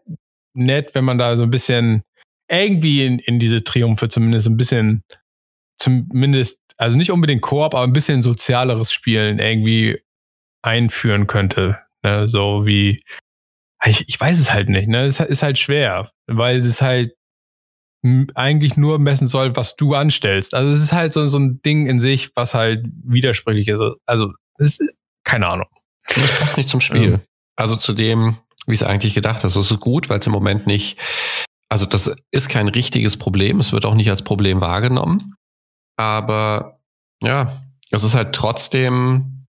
[0.56, 2.04] nett, wenn man da so ein bisschen
[2.50, 5.04] irgendwie in, in diese Triumphe zumindest ein bisschen,
[5.78, 10.02] zumindest, also nicht unbedingt Koop, aber ein bisschen sozialeres Spielen irgendwie
[10.64, 11.78] einführen könnte.
[12.04, 12.28] Ne?
[12.28, 13.04] So wie,
[13.86, 15.04] ich, ich weiß es halt nicht, ne?
[15.04, 17.14] Es ist halt schwer, weil es halt
[18.36, 20.54] eigentlich nur messen soll, was du anstellst.
[20.54, 23.82] Also es ist halt so, so ein Ding in sich, was halt widersprüchlich ist.
[24.06, 25.68] Also, es ist, keine Ahnung.
[26.16, 27.12] Das passt nicht zum Spiel.
[27.12, 27.20] Ja.
[27.56, 29.56] Also zu dem, wie es eigentlich gedacht ist.
[29.56, 30.98] Es ist gut, weil es im Moment nicht,
[31.70, 33.60] also das ist kein richtiges Problem.
[33.60, 35.36] Es wird auch nicht als Problem wahrgenommen.
[35.98, 36.80] Aber
[37.22, 39.46] ja, es ist halt trotzdem,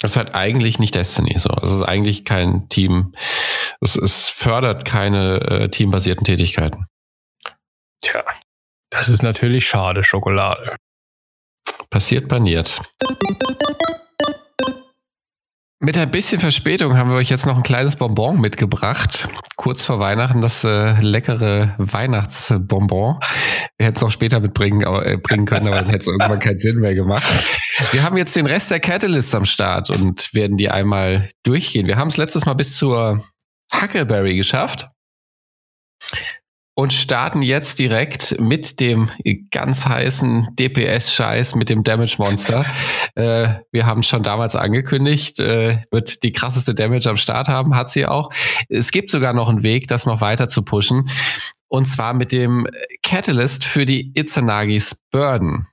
[0.00, 1.38] es ist halt eigentlich nicht Destiny.
[1.38, 3.14] So, es ist eigentlich kein Team.
[3.80, 6.86] Es, es fördert keine äh, teambasierten Tätigkeiten.
[8.00, 8.24] Tja,
[8.90, 10.76] das ist natürlich schade, Schokolade.
[11.90, 12.80] Passiert paniert.
[15.82, 19.28] Mit ein bisschen Verspätung haben wir euch jetzt noch ein kleines Bonbon mitgebracht.
[19.56, 23.18] Kurz vor Weihnachten das äh, leckere Weihnachtsbonbon.
[23.78, 26.38] Wir hätten es auch später mitbringen aber, äh, bringen können, aber dann hätte es irgendwann
[26.38, 27.32] keinen Sinn mehr gemacht.
[27.92, 31.86] Wir haben jetzt den Rest der Catalyst am Start und werden die einmal durchgehen.
[31.86, 33.24] Wir haben es letztes Mal bis zur
[33.72, 34.90] Huckleberry geschafft
[36.74, 39.10] und starten jetzt direkt mit dem
[39.50, 42.64] ganz heißen DPS-Scheiß, mit dem Damage Monster.
[43.16, 47.90] äh, wir haben schon damals angekündigt, äh, wird die krasseste Damage am Start haben, hat
[47.90, 48.30] sie auch.
[48.68, 51.10] Es gibt sogar noch einen Weg, das noch weiter zu pushen.
[51.68, 52.66] Und zwar mit dem
[53.02, 55.66] Catalyst für die Izanagi's Burden.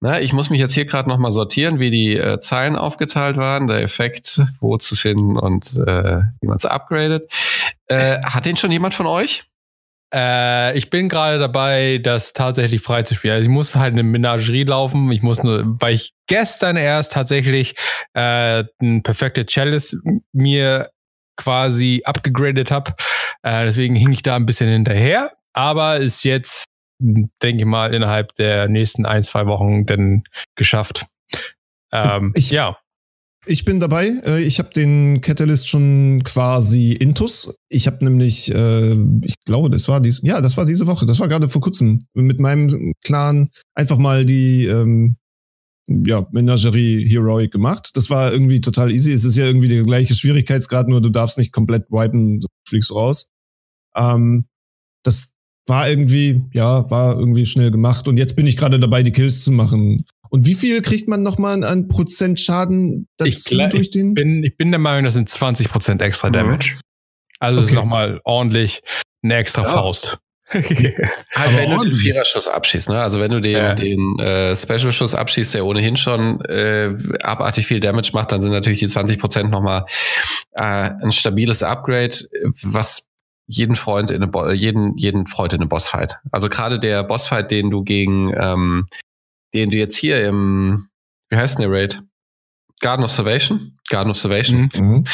[0.00, 3.66] Na, ich muss mich jetzt hier gerade nochmal sortieren, wie die äh, Zeilen aufgeteilt waren,
[3.66, 7.30] der Effekt, wo zu finden und äh, wie man es upgradet.
[7.86, 9.44] Äh, hat den schon jemand von euch?
[10.12, 13.36] Äh, ich bin gerade dabei, das tatsächlich freizuspielen.
[13.36, 15.10] Also ich muss halt eine Menagerie laufen.
[15.12, 17.74] Ich muss nur, weil ich gestern erst tatsächlich
[18.14, 19.96] äh, ein perfekte Chalice
[20.32, 20.90] mir
[21.36, 22.94] quasi abgegradet habe.
[23.42, 25.32] Äh, deswegen hing ich da ein bisschen hinterher.
[25.52, 26.66] Aber ist jetzt,
[27.00, 30.24] denke ich mal, innerhalb der nächsten ein, zwei Wochen dann
[30.56, 31.06] geschafft.
[31.92, 32.78] Ähm, ich, ja.
[33.46, 34.12] Ich bin dabei.
[34.26, 37.54] Äh, ich habe den Catalyst schon quasi intus.
[37.68, 41.06] Ich habe nämlich, äh, ich glaube, das war dies, ja, das war diese Woche.
[41.06, 45.16] Das war gerade vor kurzem mit meinem Clan einfach mal die ähm,
[45.88, 47.90] ja, Menagerie Heroic gemacht.
[47.94, 49.12] Das war irgendwie total easy.
[49.12, 53.30] Es ist ja irgendwie der gleiche Schwierigkeitsgrad, nur du darfst nicht komplett wipen, fliegst raus.
[53.96, 54.46] Ähm,
[55.02, 55.34] das
[55.66, 58.06] war irgendwie, ja, war irgendwie schnell gemacht.
[58.06, 60.04] Und jetzt bin ich gerade dabei, die Kills zu machen.
[60.30, 64.10] Und wie viel kriegt man nochmal an Prozent Schaden dazu ich, durch den?
[64.10, 66.34] Ich bin, ich bin der Meinung, das sind 20 Prozent extra mhm.
[66.34, 66.78] Damage.
[67.40, 67.70] Also okay.
[67.70, 68.82] ist nochmal ordentlich
[69.22, 69.68] eine extra ja.
[69.68, 70.18] Faust.
[70.52, 73.00] halt, wenn du den Viererschuss abschießt, ne?
[73.00, 73.74] Also wenn du den, ja.
[73.74, 78.80] den äh, Special-Schuss abschießt, der ohnehin schon äh, abartig viel Damage macht, dann sind natürlich
[78.80, 79.86] die 20 Prozent nochmal
[80.52, 82.16] äh, ein stabiles Upgrade,
[82.62, 83.06] was
[83.46, 86.18] jeden Freund in eine jeden jeden Freund in eine Bossfight.
[86.32, 88.86] Also gerade der Bossfight, den du gegen ähm,
[89.54, 90.88] den du jetzt hier im,
[91.28, 92.02] wie heißt denn der Raid?
[92.80, 93.78] Garden of Salvation?
[93.88, 94.82] Garden of Salvation mhm.
[94.82, 95.04] mhm.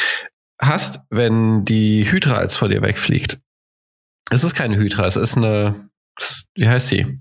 [0.60, 3.40] hast, wenn die Hydra als vor dir wegfliegt.
[4.30, 5.88] Es ist keine Hydra, es ist eine,
[6.54, 7.20] wie heißt sie?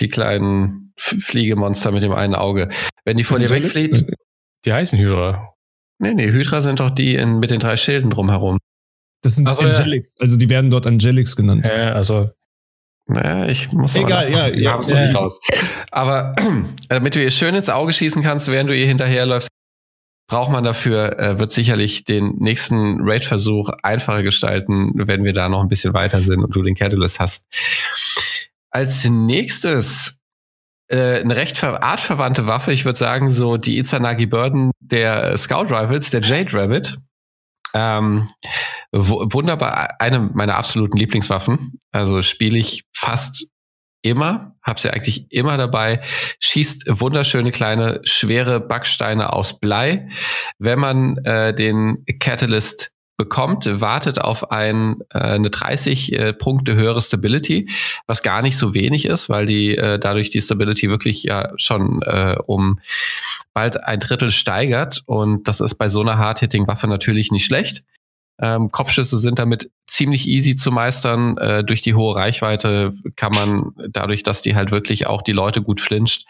[0.00, 2.68] Die kleinen Fliegemonster mit dem einen Auge.
[3.04, 4.04] Wenn die vor dir wegfliegt.
[4.64, 5.54] Die heißen Hydra.
[5.98, 8.58] Nee, nee, Hydra sind doch die in, mit den drei Schilden drumherum.
[9.22, 11.68] Das sind also, Angelics, also die werden dort Angelics genannt.
[11.68, 12.30] Ja, also
[13.06, 15.12] naja, ich muss Egal, ja, ja, ja, ja.
[15.12, 15.40] raus.
[15.90, 16.34] Aber
[16.88, 19.48] damit du ihr schön ins Auge schießen kannst, während du ihr hinterherläufst,
[20.28, 25.60] braucht man dafür, äh, wird sicherlich den nächsten Raid-Versuch einfacher gestalten, wenn wir da noch
[25.60, 27.44] ein bisschen weiter sind und du den Catalyst hast.
[28.70, 30.22] Als nächstes
[30.88, 36.10] äh, eine recht artverwandte Waffe, ich würde sagen, so die Izanagi Burden der Scout Rivals,
[36.10, 36.98] der Jade Rabbit.
[37.74, 38.28] Ähm,
[38.92, 41.80] wunderbar, eine meiner absoluten Lieblingswaffen.
[41.90, 43.46] Also spiele ich fast
[44.02, 46.00] immer, habe sie eigentlich immer dabei,
[46.40, 50.08] schießt wunderschöne kleine schwere Backsteine aus Blei.
[50.58, 57.00] Wenn man äh, den Catalyst bekommt, wartet auf ein, äh, eine 30 äh, Punkte höhere
[57.00, 57.68] Stability,
[58.06, 62.02] was gar nicht so wenig ist, weil die äh, dadurch die Stability wirklich ja schon
[62.02, 62.80] äh, um
[63.54, 67.84] bald ein Drittel steigert und das ist bei so einer Hard-Hitting-Waffe natürlich nicht schlecht.
[68.40, 71.36] Ähm, Kopfschüsse sind damit ziemlich easy zu meistern.
[71.36, 75.62] Äh, durch die hohe Reichweite kann man dadurch, dass die halt wirklich auch die Leute
[75.62, 76.26] gut flincht,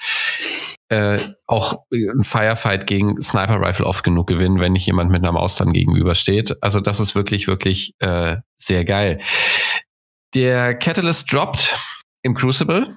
[0.88, 5.32] äh, auch ein Firefight gegen Sniper Rifle oft genug gewinnen, wenn nicht jemand mit einer
[5.32, 6.62] Maus dann gegenübersteht.
[6.62, 9.20] Also das ist wirklich, wirklich äh, sehr geil.
[10.34, 11.74] Der Catalyst droppt
[12.22, 12.94] im Crucible.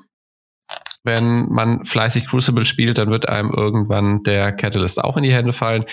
[1.06, 5.53] Wenn man fleißig Crucible spielt, dann wird einem irgendwann der Catalyst auch in die Hände
[5.53, 5.86] fallen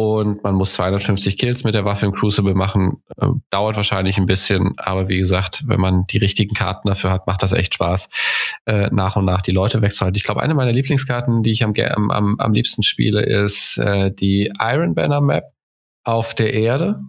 [0.00, 3.02] und man muss 250 Kills mit der Waffe im Crucible machen.
[3.20, 7.26] Äh, dauert wahrscheinlich ein bisschen, aber wie gesagt, wenn man die richtigen Karten dafür hat,
[7.26, 8.08] macht das echt Spaß,
[8.64, 10.16] äh, nach und nach die Leute wegzuhalten.
[10.16, 11.74] Ich glaube, eine meiner Lieblingskarten, die ich am,
[12.10, 15.44] am, am liebsten spiele, ist äh, die Iron Banner Map
[16.04, 17.00] auf der Erde.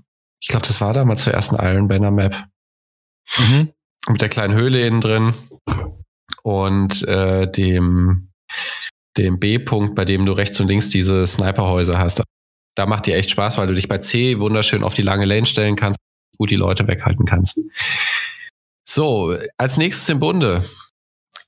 [0.42, 2.36] Ich glaube, das war damals zur ersten Iron Banner Map.
[3.38, 3.70] Mhm.
[4.10, 5.34] Mit der kleinen Höhle innen drin
[6.44, 8.30] und äh, dem
[9.18, 12.22] dem B-Punkt, bei dem du rechts und links diese Sniperhäuser hast
[12.76, 15.46] da macht dir echt Spaß, weil du dich bei C wunderschön auf die lange Lane
[15.46, 16.00] stellen kannst,
[16.38, 17.62] gut die Leute weghalten kannst.
[18.88, 20.64] So, als nächstes im Bunde.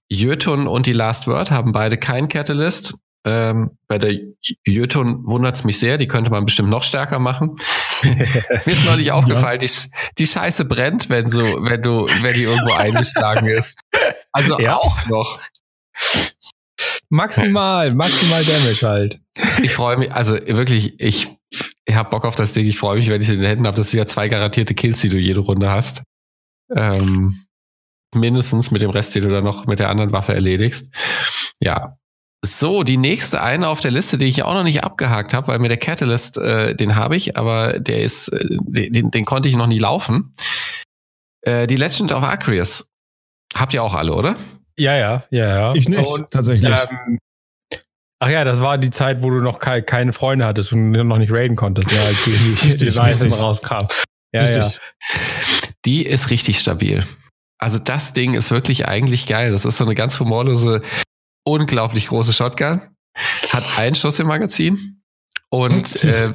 [0.10, 2.96] Jötun und die Last Word haben beide kein Catalyst.
[3.26, 4.20] Ähm, bei der
[4.66, 7.56] Jötun wundert es mich sehr, die könnte man bestimmt noch stärker machen.
[8.04, 9.68] Mir ist neulich aufgefallen, ja.
[9.68, 9.72] die,
[10.18, 13.80] die Scheiße brennt, wenn so, wenn du, wenn die irgendwo eingeschlagen ist.
[14.34, 14.76] Also ja.
[14.76, 15.40] auch noch.
[17.10, 19.20] Maximal, maximal Damage halt.
[19.62, 21.30] Ich freue mich, also wirklich, ich,
[21.86, 22.66] ich habe Bock auf das Ding.
[22.66, 23.78] Ich freue mich, wenn ich es in den Händen habe.
[23.78, 26.04] Das sind ja zwei garantierte Kills, die du jede Runde hast.
[26.76, 27.46] Ähm,
[28.16, 30.94] mindestens mit dem Rest, den du dann noch mit der anderen Waffe erledigst.
[31.60, 31.98] Ja.
[32.46, 35.60] So, die nächste eine auf der Liste, die ich auch noch nicht abgehakt habe, weil
[35.60, 39.56] mir der Catalyst, äh, den habe ich, aber der ist, äh, den, den konnte ich
[39.56, 40.36] noch nie laufen.
[41.44, 42.90] Äh, die Legend of Acreus.
[43.56, 44.36] Habt ihr auch alle, oder?
[44.78, 45.76] Ja, ja, ja, ja.
[45.76, 46.74] Ich nicht, und, tatsächlich.
[46.74, 47.20] Ähm,
[48.20, 51.18] ach ja, das war die Zeit, wo du noch ke keine Freunde hattest und noch
[51.20, 53.88] nicht raiden konntest, ja, als die, die rauskam.
[54.34, 54.80] Ja, richtig.
[54.80, 55.20] ja.
[55.86, 57.06] Die ist richtig stabil.
[57.58, 59.52] Also das Ding ist wirklich eigentlich geil.
[59.52, 60.82] Das ist so eine ganz humorlose,
[61.44, 62.82] unglaublich große Shotgun.
[63.50, 65.04] Hat einen Schuss im Magazin
[65.54, 66.34] und äh,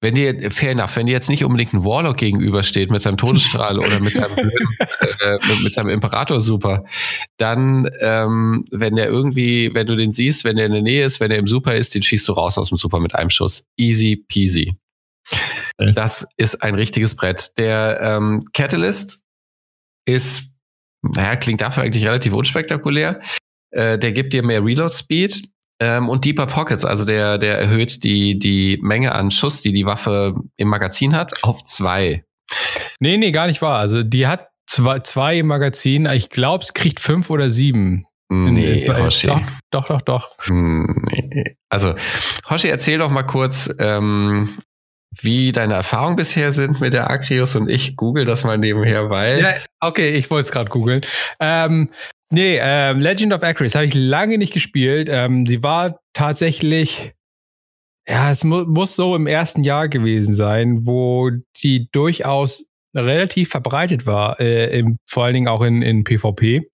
[0.00, 3.78] wenn dir, fair enough, wenn dir jetzt nicht unbedingt ein Warlock gegenübersteht mit seinem Todesstrahl
[3.78, 4.38] oder mit seinem,
[5.20, 6.82] äh, mit, seinem Imperator super,
[7.36, 11.20] dann, ähm, wenn der irgendwie, wenn du den siehst, wenn der in der Nähe ist,
[11.20, 13.64] wenn er im Super ist, den schießt du raus aus dem Super mit einem Schuss.
[13.76, 14.74] Easy peasy.
[15.76, 17.58] Das ist ein richtiges Brett.
[17.58, 19.24] Der ähm, Catalyst
[20.06, 20.44] ist,
[21.02, 23.20] naja, klingt dafür eigentlich relativ unspektakulär.
[23.74, 25.42] Äh, der gibt dir mehr Reload Speed,
[25.80, 29.86] ähm, und Deeper Pockets, also der, der erhöht die, die Menge an Schuss, die die
[29.86, 32.24] Waffe im Magazin hat, auf zwei.
[33.00, 33.78] Nee, nee, gar nicht wahr.
[33.78, 36.06] Also die hat zwei, zwei im Magazin.
[36.06, 38.06] Ich glaube, es kriegt fünf oder sieben.
[38.30, 39.26] Nee, nee Hoshi.
[39.26, 40.36] Doch, doch, doch, doch.
[40.48, 41.56] Nee.
[41.68, 41.94] Also,
[42.48, 44.58] Hoshi, erzähl doch mal kurz, ähm,
[45.20, 49.40] wie deine Erfahrungen bisher sind mit der Acreus und ich google das mal nebenher, weil.
[49.40, 51.02] Ja, okay, ich wollte es gerade googeln.
[51.40, 51.90] Ähm,
[52.34, 55.08] Nee, ähm, Legend of Acris habe ich lange nicht gespielt.
[55.08, 57.12] Ähm, sie war tatsächlich,
[58.08, 61.30] ja, es mu muss so im ersten Jahr gewesen sein, wo
[61.62, 62.64] die durchaus
[62.96, 66.68] relativ verbreitet war, äh, im, vor allen Dingen auch in, in PvP.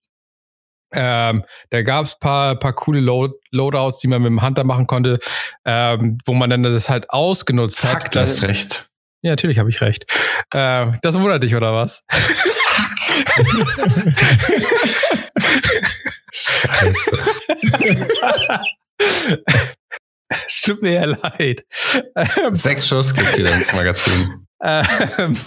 [0.95, 4.87] Ähm, da gab es paar, paar coole Load Loadouts, die man mit dem Hunter machen
[4.87, 5.19] konnte,
[5.63, 8.15] ähm, wo man dann das halt ausgenutzt Fuck, hat.
[8.15, 8.87] du hast recht.
[9.21, 10.11] Ja, natürlich habe ich recht.
[10.55, 12.03] Äh, das wundert dich, oder was?
[16.31, 17.17] Scheiße.
[20.29, 21.65] Es tut mir ja leid.
[22.51, 24.47] Sechs Schuss gibt's hier ins Magazin.
[24.63, 25.37] Ähm,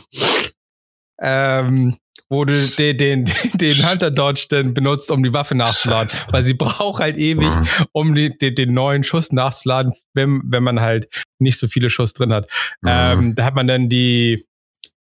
[1.22, 1.96] ähm,
[2.28, 3.24] wo du den, den,
[3.54, 6.10] den Hunter Dodge dann benutzt, um die Waffe nachzuladen.
[6.10, 6.32] Scheiße.
[6.32, 7.66] Weil sie braucht halt ewig, mhm.
[7.92, 12.12] um die, den, den, neuen Schuss nachzuladen, wenn, wenn man halt nicht so viele Schuss
[12.12, 12.50] drin hat.
[12.82, 12.88] Mhm.
[12.88, 14.46] Ähm, da hat man dann die,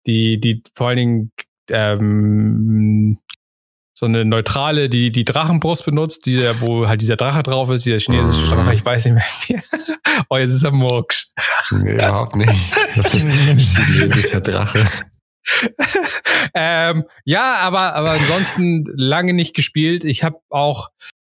[0.06, 1.32] die, die vor allen Dingen
[1.70, 3.20] ähm,
[4.02, 7.99] so eine neutrale, die die Drachenbrust benutzt, die, wo halt dieser Drache drauf ist, dieser
[7.99, 8.72] chinesische Drache, mhm.
[8.72, 9.14] ich weiß nicht
[9.47, 9.64] mehr.
[10.30, 11.28] oh, jetzt ist er Murksch.
[11.70, 12.52] Nee, überhaupt nicht.
[12.95, 14.86] Das ist ein chinesischer Drache.
[16.56, 20.04] ähm, ja, aber, aber ansonsten lange nicht gespielt.
[20.04, 20.89] Ich habe auch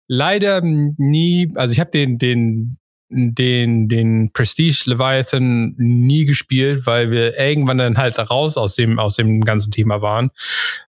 [0.07, 2.78] leider nie, also ich habe den, den
[3.10, 9.16] den, den Prestige Leviathan nie gespielt, weil wir irgendwann dann halt raus aus dem, aus
[9.16, 10.32] dem ganzen Thema waren.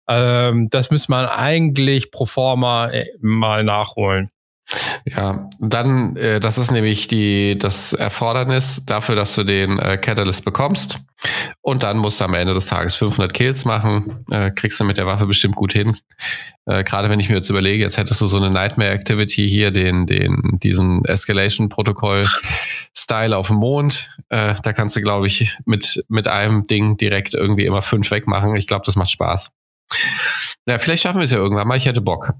[0.07, 4.29] Ähm, das müsste man eigentlich pro forma äh, mal nachholen.
[5.05, 10.45] Ja, dann, äh, das ist nämlich die, das Erfordernis dafür, dass du den äh, Catalyst
[10.45, 10.99] bekommst.
[11.61, 14.25] Und dann musst du am Ende des Tages 500 Kills machen.
[14.31, 15.97] Äh, kriegst du mit der Waffe bestimmt gut hin.
[16.65, 19.71] Äh, Gerade wenn ich mir jetzt überlege, jetzt hättest du so eine Nightmare Activity hier,
[19.71, 24.15] den, den, diesen Escalation-Protokoll-Style auf dem Mond.
[24.29, 28.55] Äh, da kannst du, glaube ich, mit, mit einem Ding direkt irgendwie immer fünf wegmachen.
[28.55, 29.49] Ich glaube, das macht Spaß.
[30.67, 31.77] Ja, vielleicht schaffen wir es ja irgendwann mal.
[31.77, 32.33] Ich hätte Bock.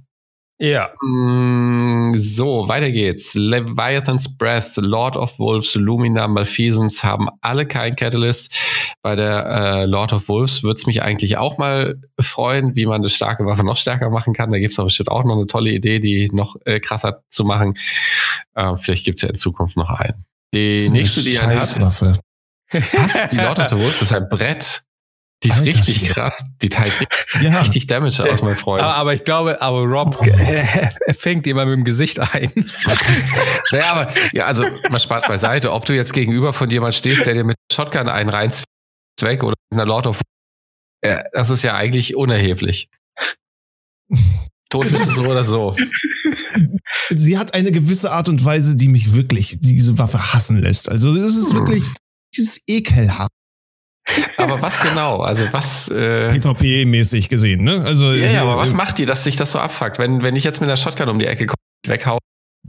[0.60, 0.90] Ja.
[1.02, 3.34] Mm, so, weiter geht's.
[3.34, 8.54] Leviathan's Breath, Lord of Wolves, Lumina, Malfeasance haben alle kein Catalyst.
[9.02, 13.02] Bei der äh, Lord of Wolves würde es mich eigentlich auch mal freuen, wie man
[13.02, 14.52] eine starke Waffe noch stärker machen kann.
[14.52, 17.78] Da gibt's es bestimmt auch noch eine tolle Idee, die noch äh, krasser zu machen.
[18.54, 20.26] Äh, vielleicht gibt's ja in Zukunft noch einen.
[20.54, 21.80] Die nächste, die er hat.
[21.80, 23.30] Was?
[23.32, 24.84] Die Lord of the Wolves ist ein Brett.
[25.44, 26.14] Die ist Alter, richtig Schwede.
[26.14, 26.46] krass.
[26.62, 26.94] Die teilt
[27.42, 27.62] ja.
[27.62, 28.84] richtig Damage aus, mein Freund.
[28.84, 30.26] Aber ich glaube, aber Rob oh.
[30.26, 32.52] er fängt immer mit dem Gesicht ein.
[33.72, 35.72] naja, aber, ja, also mal Spaß beiseite.
[35.72, 38.52] Ob du jetzt gegenüber von jemand stehst, der dir mit Shotgun einen rein
[39.22, 40.22] weg oder mit einer Lord of
[41.04, 42.90] ja, das ist ja eigentlich unerheblich.
[44.70, 45.76] Tot ist es so oder so.
[47.10, 50.90] Sie hat eine gewisse Art und Weise, die mich wirklich diese Waffe hassen lässt.
[50.90, 51.60] Also es ist hm.
[51.60, 51.84] wirklich
[52.36, 53.32] dieses ekelhaft.
[54.38, 55.20] Aber was genau?
[55.20, 55.90] Also was?
[55.90, 57.84] Äh, PvP-mäßig gesehen, ne?
[57.86, 60.00] Also ja, ja, aber was macht die, dass sich das so abfuckt?
[60.00, 62.20] Wenn wenn ich jetzt mit einer Shotgun um die Ecke komme, weghaue,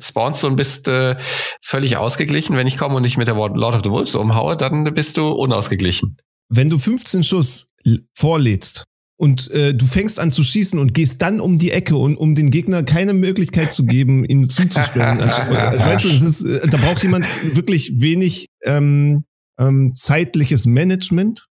[0.02, 1.16] spawnst du und bist äh,
[1.62, 2.56] völlig ausgeglichen.
[2.56, 5.28] Wenn ich komme und nicht mit der Lord of the Wolves umhaue, dann bist du
[5.28, 6.16] unausgeglichen.
[6.48, 7.70] Wenn du 15 Schuss
[8.14, 8.84] vorlädst
[9.16, 12.34] und äh, du fängst an zu schießen und gehst dann um die Ecke und um
[12.34, 15.20] den Gegner keine Möglichkeit zu geben, ihn zuzusperren.
[15.20, 19.24] also, weißt du, es ist, äh, da braucht jemand wirklich wenig ähm,
[19.60, 21.46] ähm, zeitliches Management,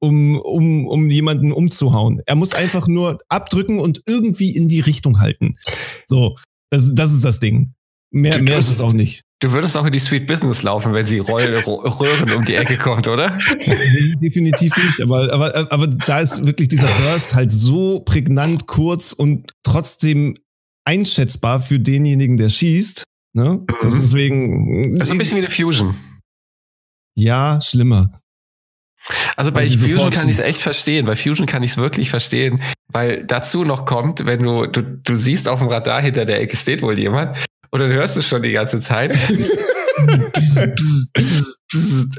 [0.00, 2.20] um, um, um jemanden umzuhauen.
[2.26, 5.56] Er muss einfach nur abdrücken und irgendwie in die Richtung halten.
[6.06, 6.36] So,
[6.70, 7.74] das, das ist das Ding.
[8.10, 9.22] Mehr, mehr ist es auch nicht.
[9.40, 12.78] Du würdest auch in die Sweet Business laufen, wenn sie Roll, Röhren um die Ecke
[12.78, 13.36] kommt, oder?
[13.58, 15.02] Nee, definitiv nicht.
[15.02, 20.34] Aber, aber, aber da ist wirklich dieser Burst halt so prägnant, kurz und trotzdem
[20.86, 23.04] einschätzbar für denjenigen, der schießt.
[23.34, 23.66] Ne?
[23.82, 24.02] Das ist mhm.
[24.02, 24.98] deswegen.
[24.98, 25.94] Das ist ein bisschen wie eine Fusion.
[27.16, 28.20] Ja, schlimmer.
[29.36, 31.06] Also bei Fusion kann ich es echt verstehen.
[31.06, 35.14] Bei Fusion kann ich es wirklich verstehen, weil dazu noch kommt, wenn du, du, du
[35.14, 37.36] siehst auf dem Radar hinter der Ecke steht wohl jemand
[37.70, 39.12] und dann hörst du schon die ganze Zeit.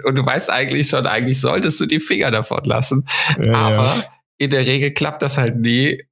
[0.03, 3.05] und du weißt eigentlich schon, eigentlich solltest du die Finger davon lassen.
[3.37, 4.05] Ja, Aber ja.
[4.37, 6.03] in der Regel klappt das halt nie.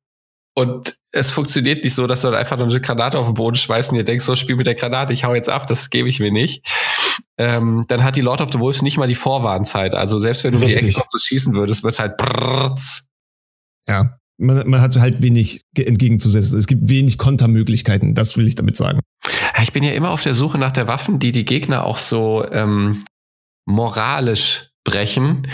[0.57, 3.57] Und es funktioniert nicht so, dass du dann einfach nur eine Granate auf den Boden
[3.57, 6.07] schmeißt und dir denkst, so spiel mit der Granate, ich hau jetzt ab, das gebe
[6.07, 6.65] ich mir nicht.
[7.37, 9.93] Ähm, dann hat die Lord of the Wolves nicht mal die Vorwarnzeit.
[9.93, 10.79] Also selbst wenn du Richtig.
[10.79, 13.07] die Ecke kommst, schießen würdest, wird es halt brrrz.
[13.87, 16.57] Ja, man, man hat halt wenig entgegenzusetzen.
[16.57, 18.99] Es gibt wenig Kontermöglichkeiten, das will ich damit sagen.
[19.61, 22.45] Ich bin ja immer auf der Suche nach der Waffen, die die Gegner auch so
[22.51, 23.03] ähm,
[23.65, 25.47] moralisch brechen.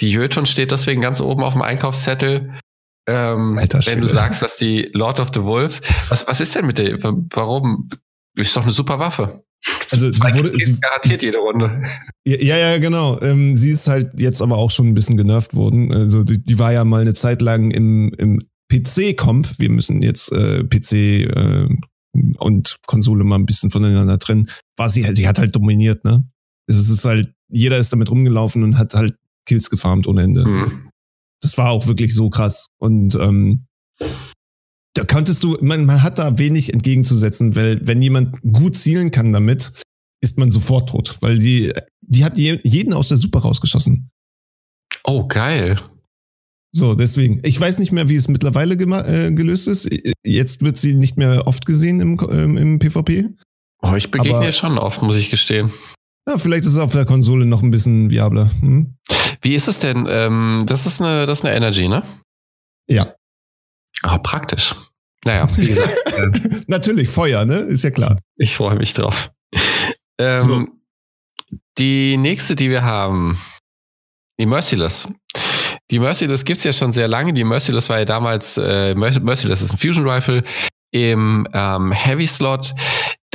[0.00, 2.52] Die Jöton steht deswegen ganz oben auf dem Einkaufszettel.
[3.06, 6.78] Ähm, wenn du sagst, dass die Lord of the Wolves, was, was ist denn mit
[6.78, 7.88] der, warum?
[8.36, 9.44] Ist doch eine super Waffe.
[9.90, 11.84] Also sie wurde sie, garantiert jede Runde.
[12.26, 13.20] Ja, ja, genau.
[13.20, 15.92] Ähm, sie ist halt jetzt aber auch schon ein bisschen genervt worden.
[15.92, 18.40] Also die, die war ja mal eine Zeit lang im, im
[18.72, 19.58] PC-Comp.
[19.58, 21.68] Wir müssen jetzt äh, PC äh,
[22.38, 24.48] und Konsole mal ein bisschen voneinander trennen.
[24.76, 26.28] War sie halt, die hat halt dominiert, ne?
[26.66, 29.14] Es ist halt, jeder ist damit rumgelaufen und hat halt
[29.46, 30.44] Kills gefarmt ohne Ende.
[30.44, 30.90] Hm.
[31.42, 32.68] Das war auch wirklich so krass.
[32.78, 33.66] Und ähm,
[34.94, 39.32] da könntest du, man, man hat da wenig entgegenzusetzen, weil wenn jemand gut zielen kann
[39.32, 39.72] damit,
[40.22, 44.10] ist man sofort tot, weil die, die hat jeden aus der Suppe rausgeschossen.
[45.02, 45.80] Oh, geil.
[46.72, 47.40] So, deswegen.
[47.44, 49.88] Ich weiß nicht mehr, wie es mittlerweile äh, gelöst ist.
[50.24, 53.28] Jetzt wird sie nicht mehr oft gesehen im, ähm, im PvP.
[53.82, 55.70] Oh, ich begegne Aber, ihr schon oft, muss ich gestehen.
[56.28, 58.50] Ja, vielleicht ist es auf der Konsole noch ein bisschen viabler.
[58.60, 58.96] Hm?
[59.42, 60.06] Wie ist es denn?
[60.08, 62.02] Ähm, das ist eine, das ist eine Energy, ne?
[62.88, 63.14] Ja.
[64.02, 64.74] Ah, praktisch.
[65.24, 65.94] Naja, wie gesagt.
[66.12, 66.30] äh,
[66.66, 67.58] Natürlich, Feuer, ne?
[67.60, 68.16] Ist ja klar.
[68.36, 69.30] Ich freue mich drauf.
[70.18, 70.66] Ähm, so.
[71.78, 73.38] Die nächste, die wir haben,
[74.38, 75.08] die Merciless.
[75.90, 77.32] Die Merciless gibt's ja schon sehr lange.
[77.32, 80.42] Die Merciless war ja damals, äh, Merciless ist ein Fusion Rifle
[80.92, 82.74] im ähm, Heavy Slot.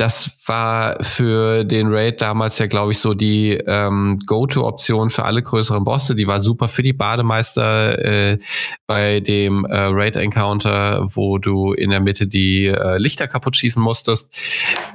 [0.00, 5.42] Das war für den Raid damals ja, glaube ich, so die ähm, Go-To-Option für alle
[5.42, 6.14] größeren Bosse.
[6.14, 8.38] Die war super für die Bademeister äh,
[8.86, 14.34] bei dem äh, Raid-Encounter, wo du in der Mitte die äh, Lichter kaputt schießen musstest.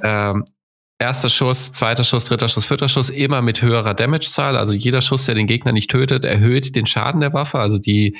[0.01, 0.43] Ähm,
[0.97, 4.57] erster Schuss, zweiter Schuss, dritter Schuss, vierter Schuss, immer mit höherer Damage-Zahl.
[4.57, 7.59] Also jeder Schuss, der den Gegner nicht tötet, erhöht den Schaden der Waffe.
[7.59, 8.17] Also die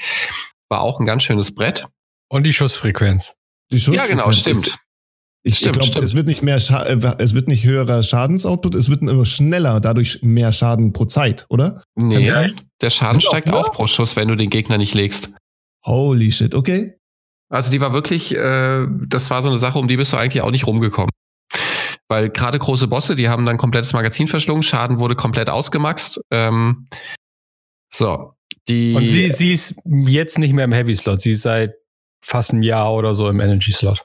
[0.70, 1.88] war auch ein ganz schönes Brett.
[2.28, 3.34] Und die Schussfrequenz.
[3.72, 4.78] Die Ja, genau, stimmt.
[5.48, 9.04] Ich glaube, es wird nicht mehr, Scha äh, es wird nicht höherer Schadensoutput, es wird
[9.04, 11.84] immer schneller, dadurch mehr Schaden pro Zeit, oder?
[11.93, 12.32] Nee,
[12.82, 15.34] der Schaden steigt auch pro Schuss, wenn du den Gegner nicht legst.
[15.86, 16.96] Holy shit, okay.
[17.48, 20.41] Also die war wirklich, äh, das war so eine Sache, um die bist du eigentlich
[20.41, 21.12] auch nicht rumgekommen.
[22.08, 26.22] Weil gerade große Bosse, die haben dann komplettes Magazin verschlungen, Schaden wurde komplett ausgemaxt.
[26.32, 26.88] Ähm,
[27.93, 28.34] so,
[28.68, 28.96] die.
[28.96, 31.76] Und sie, sie ist jetzt nicht mehr im Heavy Slot, sie ist seit
[32.20, 34.04] fast einem Jahr oder so im Energy Slot.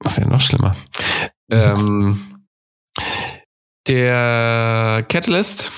[0.00, 0.76] Das ist ja noch schlimmer.
[1.50, 2.44] ähm,
[3.86, 5.72] der Catalyst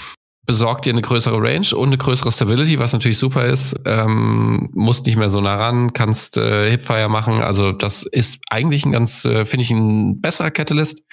[0.51, 3.79] besorgt dir eine größere Range und eine größere Stability, was natürlich super ist.
[3.85, 7.41] Ähm, musst nicht mehr so nah ran, kannst äh, Hipfire machen.
[7.41, 11.05] Also das ist eigentlich ein ganz, äh, finde ich, ein besserer Catalyst.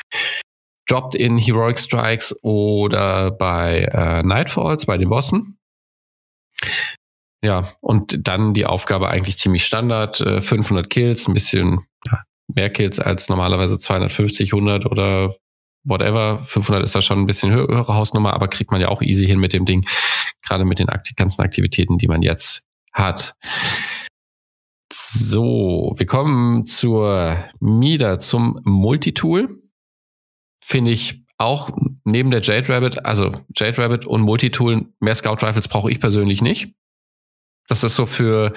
[0.89, 5.59] Droppt in Heroic Strikes oder bei äh, Nightfalls, bei den Bossen.
[7.43, 10.19] Ja, und dann die Aufgabe eigentlich ziemlich Standard.
[10.21, 11.85] Äh, 500 Kills, ein bisschen
[12.47, 15.35] mehr Kills als normalerweise 250, 100 oder
[15.83, 16.39] whatever.
[16.45, 19.39] 500 ist da schon ein bisschen höhere Hausnummer, aber kriegt man ja auch easy hin
[19.39, 19.85] mit dem Ding.
[20.43, 23.35] Gerade mit den ganzen Aktivitäten, die man jetzt hat.
[24.91, 29.49] So, wir kommen zur MIDA, zum Multitool.
[30.63, 31.69] Finde ich auch
[32.03, 36.41] neben der Jade Rabbit, also Jade Rabbit und Multitool, mehr Scout Rifles brauche ich persönlich
[36.41, 36.73] nicht.
[37.67, 38.53] Das ist so für,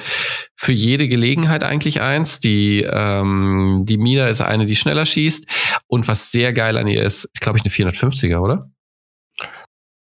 [0.56, 2.40] für jede Gelegenheit eigentlich eins.
[2.40, 5.46] Die, ähm, die Mida ist eine, die schneller schießt.
[5.86, 8.70] Und was sehr geil an ihr ist, ist glaube ich eine 450er, oder?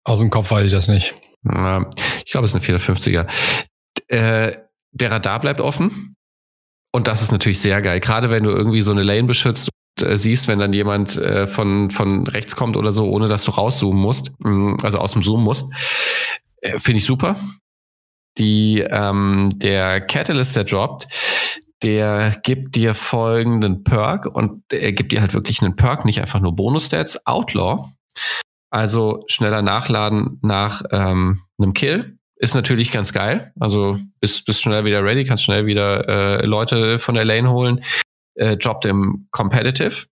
[0.04, 1.14] Aus dem Kopf weiß ich das nicht.
[1.44, 3.26] Ich glaube, es ist eine 450er.
[4.08, 4.56] Äh,
[4.92, 6.16] der Radar bleibt offen.
[6.92, 8.00] Und das ist natürlich sehr geil.
[8.00, 9.68] Gerade wenn du irgendwie so eine Lane beschützt
[10.00, 13.44] und äh, siehst, wenn dann jemand äh, von, von rechts kommt oder so, ohne dass
[13.44, 15.70] du rauszoomen musst, mm, also aus dem Zoom musst.
[16.60, 17.36] Äh, Finde ich super.
[18.36, 21.08] Die, ähm, der Catalyst, der droppt,
[21.82, 26.40] der gibt dir folgenden Perk und er gibt dir halt wirklich einen Perk, nicht einfach
[26.40, 27.26] nur Bonus-Stats.
[27.26, 27.88] Outlaw,
[28.70, 33.52] also schneller nachladen nach ähm, einem Kill, ist natürlich ganz geil.
[33.58, 37.84] Also bist, bist schnell wieder ready, kannst schnell wieder äh, Leute von der Lane holen.
[38.34, 40.06] Äh, droppt im Competitive.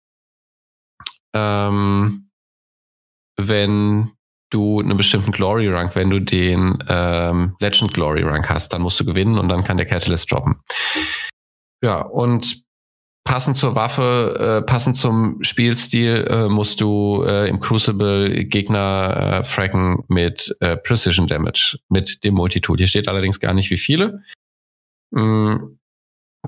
[1.33, 2.31] Ähm,
[3.37, 4.16] wenn
[4.51, 8.99] du einen bestimmten Glory Rank, wenn du den ähm, Legend Glory Rank hast, dann musst
[9.01, 10.57] du gewinnen und dann kann der Catalyst droppen.
[11.82, 12.64] Ja, und
[13.24, 19.44] passend zur Waffe, äh, passend zum Spielstil, äh, musst du äh, im Crucible Gegner äh,
[19.44, 22.78] fracken mit äh, Precision Damage, mit dem Multitool.
[22.78, 24.22] Hier steht allerdings gar nicht, wie viele.
[25.11, 25.78] Mhm.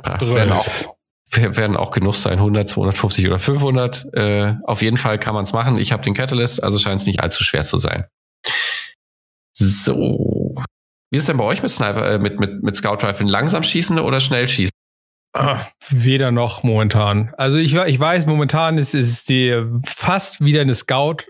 [0.03, 0.98] werden, auch,
[1.37, 4.07] werden auch genug sein, 100, 250 oder 500.
[4.15, 5.79] Äh, auf jeden Fall kann man es machen.
[5.79, 8.07] Ich habe den Catalyst, also scheint es nicht allzu schwer zu sein.
[9.53, 10.55] So.
[11.11, 13.27] Wie ist es denn bei euch mit Sniper, äh, mit, mit, mit Scout Rifle?
[13.27, 14.73] Langsam schießende oder schnell schießen?
[15.35, 17.33] Ah, weder noch momentan.
[17.37, 19.31] Also ich, ich weiß, momentan ist, ist
[19.87, 21.25] fast wieder eine Scout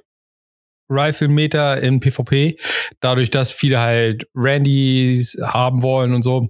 [0.90, 2.58] Rifle Meter in PvP,
[3.00, 6.48] dadurch, dass viele halt Randys haben wollen und so.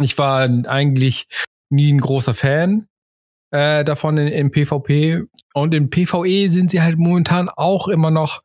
[0.00, 1.28] Ich war eigentlich
[1.70, 2.86] nie ein großer Fan
[3.54, 5.22] äh, davon in, in PvP
[5.54, 8.42] und in PvE sind sie halt momentan auch immer noch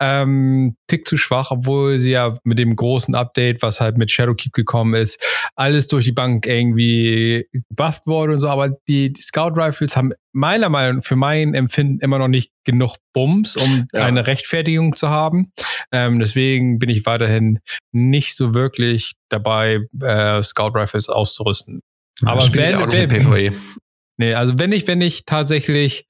[0.00, 4.52] ähm, Tick zu schwach, obwohl sie ja mit dem großen Update, was halt mit Shadowkeep
[4.52, 5.20] gekommen ist,
[5.56, 8.48] alles durch die Bank irgendwie gebufft wurde und so.
[8.48, 12.96] Aber die, die Scout Rifles haben meiner Meinung für mein Empfinden immer noch nicht genug
[13.12, 14.04] Bums, um ja.
[14.04, 15.52] eine Rechtfertigung zu haben.
[15.92, 17.60] Ähm, deswegen bin ich weiterhin
[17.92, 21.80] nicht so wirklich dabei, äh, Scout Rifles auszurüsten.
[22.20, 23.54] Ja, Aber wenn, wenn,
[24.16, 26.06] nee, also wenn ich, wenn ich tatsächlich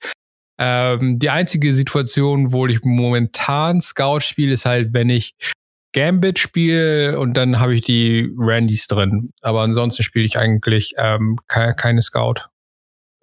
[0.58, 5.34] ähm, die einzige Situation, wo ich momentan Scout spiele, ist halt, wenn ich
[5.94, 9.30] Gambit spiele und dann habe ich die Randys drin.
[9.40, 12.46] Aber ansonsten spiele ich eigentlich ähm, ke keine Scout.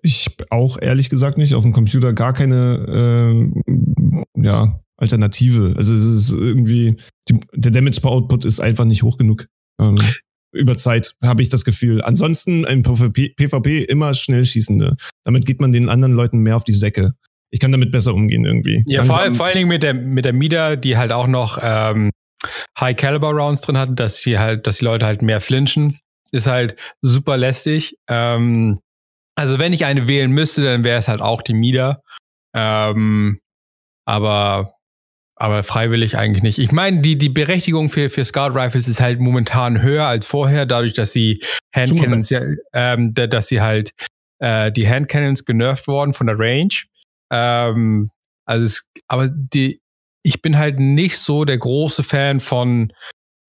[0.01, 1.53] Ich auch ehrlich gesagt nicht.
[1.53, 5.73] Auf dem Computer gar keine äh, ja, Alternative.
[5.77, 6.95] Also es ist irgendwie,
[7.29, 9.47] die, der Damage per Output ist einfach nicht hoch genug.
[9.79, 9.97] Ähm,
[10.51, 12.01] über Zeit habe ich das Gefühl.
[12.01, 14.95] Ansonsten ein PvP, immer schnell schießende.
[15.23, 17.13] Damit geht man den anderen Leuten mehr auf die Säcke.
[17.51, 18.83] Ich kann damit besser umgehen irgendwie.
[18.87, 22.11] Ja, vor, vor, allen Dingen mit der, mit der Mida, die halt auch noch ähm,
[22.79, 25.99] High Caliber Rounds drin hat, dass die halt, dass die Leute halt mehr flinchen,
[26.31, 27.97] ist halt super lästig.
[28.07, 28.79] Ähm,
[29.35, 32.01] also wenn ich eine wählen müsste, dann wäre es halt auch die Mida.
[32.55, 33.39] Ähm,
[34.05, 34.75] aber
[35.41, 36.59] aber freiwillig eigentlich nicht.
[36.59, 40.65] Ich meine, die, die Berechtigung für, für Scout Rifles ist halt momentan höher als vorher,
[40.65, 41.41] dadurch, dass sie
[41.73, 42.41] Handcannons, ja,
[42.73, 43.91] ähm, dass sie halt
[44.39, 46.73] äh, die Handcannons genervt worden von der Range.
[47.31, 48.11] Ähm,
[48.45, 49.81] Also es, aber die,
[50.23, 52.91] ich bin halt nicht so der große Fan von,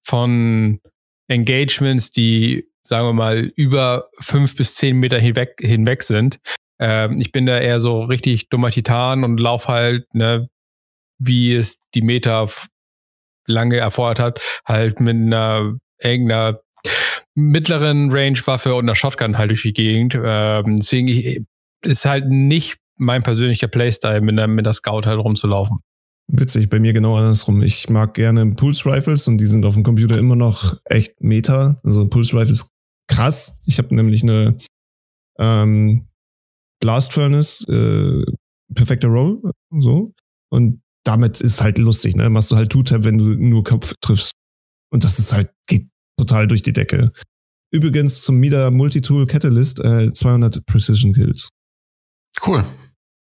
[0.03, 0.81] von
[1.29, 6.39] Engagements, die, sagen wir mal, über fünf bis zehn Meter hinweg, hinweg sind.
[6.79, 10.49] Ähm, ich bin da eher so richtig dummer Titan und lauf halt, ne,
[11.25, 12.49] wie es die Meter
[13.47, 16.61] lange erfordert hat, halt mit einer irgendeiner
[17.35, 20.19] mittleren Range-Waffe und einer Shotgun halt durch die Gegend.
[20.23, 21.43] Ähm, deswegen ich,
[21.83, 25.79] ist halt nicht mein persönlicher Playstyle, mit der, mit der Scout halt rumzulaufen.
[26.29, 27.63] Witzig, bei mir genau andersrum.
[27.63, 31.81] Ich mag gerne Pulse Rifles und die sind auf dem Computer immer noch echt Meta.
[31.83, 32.71] Also Pulse Rifles
[33.09, 33.61] krass.
[33.67, 34.57] Ich habe nämlich eine
[35.39, 36.09] ähm,
[36.81, 38.25] Blast Furnace, äh,
[38.75, 39.43] perfekter Roll,
[39.79, 40.13] so.
[40.51, 42.31] Und damit ist halt lustig, ne?
[42.31, 44.33] Machst du halt Two-Tap, wenn du nur Kopf triffst.
[44.91, 45.89] Und das ist halt, geht
[46.19, 47.13] total durch die Decke.
[47.73, 51.49] Übrigens zum Mida Multitool Catalyst äh, 200 Precision Kills.
[52.47, 52.65] Cool.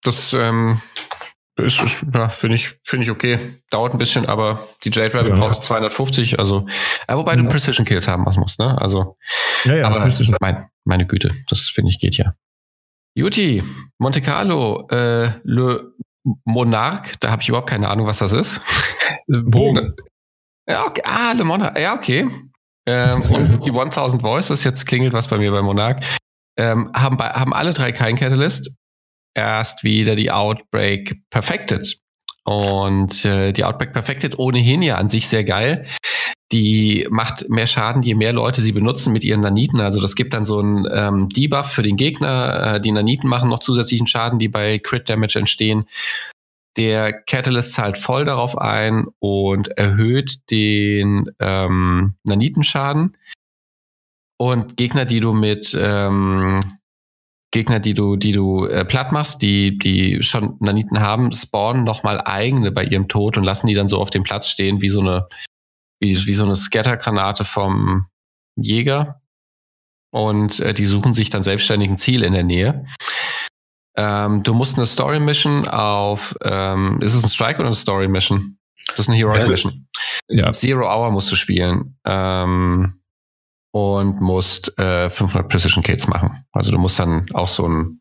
[0.03, 0.79] Das ähm,
[1.57, 3.39] ist, ist ja, finde ich, finde ich okay.
[3.71, 5.39] Dauert ein bisschen, aber die Jade Rabbit ja.
[5.39, 6.67] braucht 250, also,
[7.07, 7.41] äh, wobei ja.
[7.41, 8.79] du Precision Kills haben musst, ne?
[8.79, 9.17] Also,
[9.65, 10.07] ja, ja, aber
[10.39, 12.35] mein, meine Güte, das finde ich geht ja.
[13.15, 13.63] Juti,
[13.97, 15.91] Monte Carlo, äh, Le
[16.45, 18.61] Monarch, da habe ich überhaupt keine Ahnung, was das ist.
[19.27, 19.93] Bogen.
[20.69, 21.01] Ja, okay.
[21.05, 22.27] Ah, Le Monarch, ja, okay.
[22.87, 25.97] Ähm, und die 1000 Voices, jetzt klingelt was bei mir bei Monarch,
[26.57, 28.71] ähm, haben, bei, haben alle drei kein Catalyst.
[29.33, 31.99] Erst wieder die Outbreak Perfected.
[32.43, 35.85] Und äh, die Outbreak Perfected ohnehin ja an sich sehr geil.
[36.51, 39.81] Die macht mehr Schaden, je mehr Leute sie benutzen mit ihren Naniten.
[39.81, 42.75] Also das gibt dann so einen ähm, Debuff für den Gegner.
[42.75, 45.85] Äh, die Naniten machen noch zusätzlichen Schaden, die bei Crit Damage entstehen.
[46.77, 53.17] Der Catalyst zahlt voll darauf ein und erhöht den ähm, Nanitenschaden.
[54.37, 56.59] Und Gegner, die du mit ähm,
[57.51, 62.21] Gegner, die du, die du äh, platt machst, die, die schon Naniten haben, spawnen nochmal
[62.23, 65.01] eigene bei ihrem Tod und lassen die dann so auf dem Platz stehen, wie so
[65.01, 65.27] eine,
[65.99, 68.07] wie, wie so eine Scattergranate vom
[68.55, 69.21] Jäger.
[70.11, 72.85] Und äh, die suchen sich dann selbstständig ein Ziel in der Nähe.
[73.95, 78.07] Ähm, du musst eine Story Mission auf, ähm, ist es ein Strike oder eine Story
[78.07, 78.57] Mission?
[78.89, 79.87] Das ist eine Heroic Mission.
[80.29, 80.51] Ja.
[80.53, 81.97] Zero Hour musst du spielen.
[82.05, 83.01] Ähm,
[83.77, 86.43] und musst äh, 500 Precision Kills machen.
[86.51, 87.99] Also du musst dann auch so ein,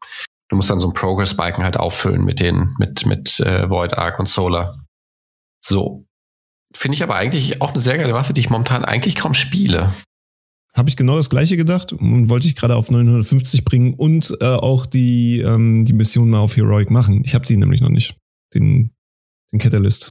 [0.48, 3.98] du musst dann so ein Progress Balken halt auffüllen mit den, mit, mit äh, Void
[3.98, 4.74] Arc und Solar.
[5.62, 6.06] So.
[6.76, 9.94] Finde ich aber eigentlich auch eine sehr geile Waffe, die ich momentan eigentlich kaum spiele.
[10.74, 14.44] Habe ich genau das gleiche gedacht und wollte ich gerade auf 950 bringen und äh,
[14.44, 17.22] auch die, ähm, die Mission mal auf Heroic machen.
[17.24, 18.16] Ich habe die nämlich noch nicht.
[18.52, 18.90] Den,
[19.52, 20.10] den Catalyst.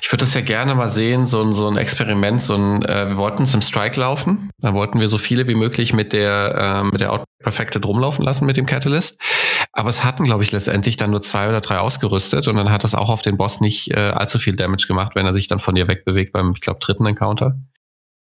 [0.00, 3.08] Ich würde das ja gerne mal sehen, so ein, so ein Experiment, so ein, äh,
[3.08, 4.50] wir wollten es im Strike laufen.
[4.58, 8.24] Da wollten wir so viele wie möglich mit der, äh, mit der Outback Perfected rumlaufen
[8.24, 9.20] lassen mit dem Catalyst.
[9.76, 12.82] Aber es hatten, glaube ich, letztendlich dann nur zwei oder drei ausgerüstet und dann hat
[12.82, 15.60] das auch auf den Boss nicht äh, allzu viel Damage gemacht, wenn er sich dann
[15.60, 17.60] von dir wegbewegt beim, ich glaube, dritten Encounter.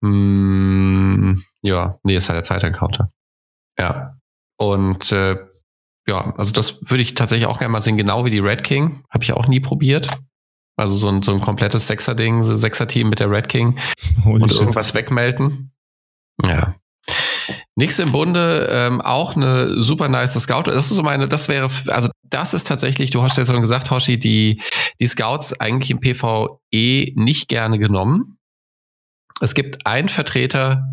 [0.01, 3.13] Mm, ja, nee, ist halt der zweite Encounter.
[3.79, 4.17] Ja.
[4.57, 5.37] Und äh,
[6.09, 9.05] ja, also das würde ich tatsächlich auch gerne mal sehen, genau wie die Red King.
[9.11, 10.09] Habe ich auch nie probiert.
[10.77, 13.79] Also so ein, so ein komplettes Sechser-Ding, so Sechser-Team mit der Red King
[14.25, 14.61] Holy und shit.
[14.61, 15.71] irgendwas wegmelden.
[16.43, 16.77] Ja.
[17.76, 20.62] Nichts im Bunde, ähm, auch eine super nice Scout.
[20.62, 23.90] Das ist so meine, das wäre, also das ist tatsächlich, du hast ja schon gesagt,
[23.90, 24.61] Hoshi, die,
[25.01, 28.38] die Scouts eigentlich im PvE nicht gerne genommen.
[29.40, 30.84] Es gibt einen Vertreter,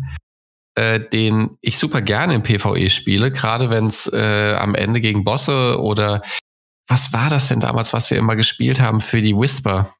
[0.74, 5.24] äh, den ich super gerne im PvE spiele, gerade wenn es äh, am Ende gegen
[5.24, 6.22] Bosse oder
[6.88, 9.94] was war das denn damals, was wir immer gespielt haben für die Whisper?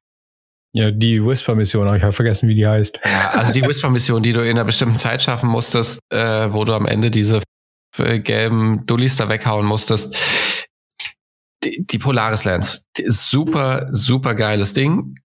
[0.72, 3.00] Ja, die Whisper-Mission, aber ich habe vergessen, wie die heißt.
[3.04, 6.74] Ja, also die Whisper-Mission, die du in einer bestimmten Zeit schaffen musstest, äh, wo du
[6.74, 7.40] am Ende diese
[7.98, 10.16] äh, gelben Dullis da weghauen musstest.
[11.64, 12.46] Die, die Polaris
[12.96, 15.16] ist super, super geiles Ding.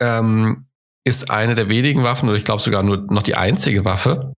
[0.00, 0.66] Ähm,
[1.06, 4.34] ist eine der wenigen Waffen, oder ich glaube sogar nur noch die einzige Waffe,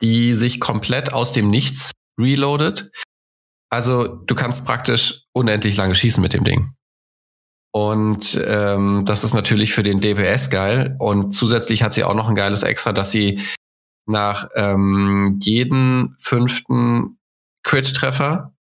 [0.00, 2.90] die sich komplett aus dem Nichts reloadet.
[3.70, 6.72] Also du kannst praktisch unendlich lange schießen mit dem Ding.
[7.76, 10.96] Und ähm, das ist natürlich für den DPS geil.
[10.98, 13.42] Und zusätzlich hat sie auch noch ein geiles Extra, dass sie
[14.06, 17.18] nach ähm, jedem fünften
[17.64, 18.54] Crit-Treffer,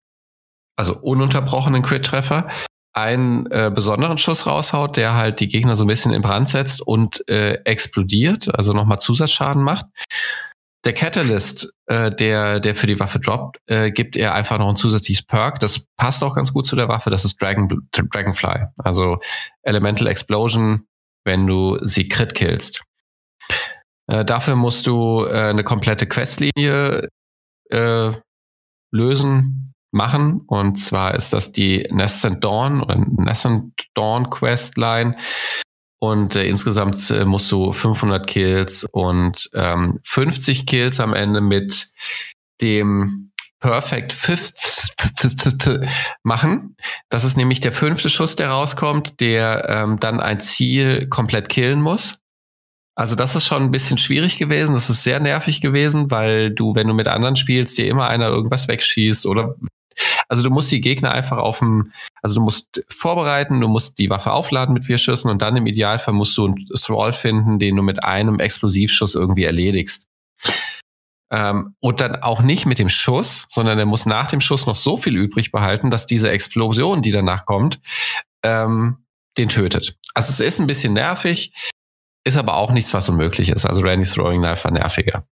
[0.75, 2.49] also ununterbrochenen Crit-Treffer,
[2.91, 6.81] einen äh, besonderen Schuss raushaut, der halt die Gegner so ein bisschen in Brand setzt
[6.81, 9.85] und äh, explodiert, also nochmal Zusatzschaden macht.
[10.85, 14.75] Der Catalyst, äh, der, der für die Waffe droppt, äh, gibt er einfach noch ein
[14.75, 15.59] zusätzliches Perk.
[15.59, 17.09] Das passt auch ganz gut zu der Waffe.
[17.09, 18.67] Das ist Dragon, Dragonfly.
[18.77, 19.19] Also
[19.63, 20.85] Elemental Explosion,
[21.25, 22.83] wenn du sie crit killst.
[24.07, 27.09] Äh, dafür musst du äh, eine komplette Questlinie
[27.71, 28.11] äh,
[28.91, 30.41] lösen machen.
[30.45, 35.15] Und zwar ist das die Nascent Dawn oder Nascent Dawn Questline.
[35.99, 41.87] Und äh, insgesamt äh, musst du 500 Kills und ähm, 50 Kills am Ende mit
[42.61, 44.93] dem Perfect Fifth
[46.23, 46.75] machen.
[47.09, 51.81] Das ist nämlich der fünfte Schuss, der rauskommt, der ähm, dann ein Ziel komplett killen
[51.81, 52.19] muss.
[52.97, 54.73] Also das ist schon ein bisschen schwierig gewesen.
[54.73, 58.27] Das ist sehr nervig gewesen, weil du, wenn du mit anderen spielst, dir immer einer
[58.27, 59.55] irgendwas wegschießt oder
[60.27, 61.91] also du musst die Gegner einfach auf dem,
[62.21, 65.67] also du musst vorbereiten, du musst die Waffe aufladen mit vier Schüssen und dann im
[65.67, 70.07] Idealfall musst du einen Thrall finden, den du mit einem Explosivschuss irgendwie erledigst.
[71.31, 74.75] Ähm, und dann auch nicht mit dem Schuss, sondern er muss nach dem Schuss noch
[74.75, 77.79] so viel übrig behalten, dass diese Explosion, die danach kommt,
[78.43, 79.05] ähm,
[79.37, 79.97] den tötet.
[80.13, 81.51] Also es ist ein bisschen nervig,
[82.23, 83.65] ist aber auch nichts, was unmöglich ist.
[83.65, 85.27] Also Randy's Throwing Knife war nerviger.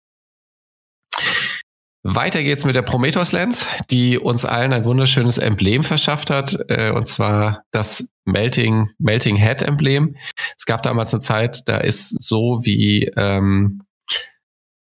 [2.02, 6.92] Weiter geht's mit der Prometheus Lens, die uns allen ein wunderschönes Emblem verschafft hat, äh,
[6.92, 10.16] und zwar das Melting, Melting Head Emblem.
[10.56, 13.82] Es gab damals eine Zeit, da ist so wie, ähm,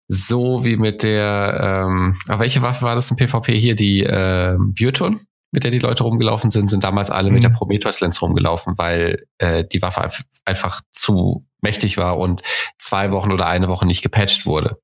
[0.07, 3.75] so wie mit der, ähm, aber welche Waffe war das im PvP hier?
[3.75, 5.19] Die äh, Bioton,
[5.51, 7.35] mit der die Leute rumgelaufen sind, sind damals alle mhm.
[7.35, 10.09] mit der Prometheus Lens rumgelaufen, weil äh, die Waffe
[10.45, 12.43] einfach zu mächtig war und
[12.77, 14.79] zwei Wochen oder eine Woche nicht gepatcht wurde.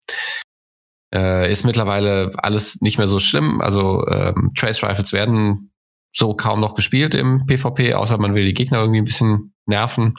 [1.15, 3.61] Äh, ist mittlerweile alles nicht mehr so schlimm.
[3.61, 5.71] Also ähm, Trace Rifles werden
[6.13, 10.15] so kaum noch gespielt im PvP, außer man will die Gegner irgendwie ein bisschen nerven.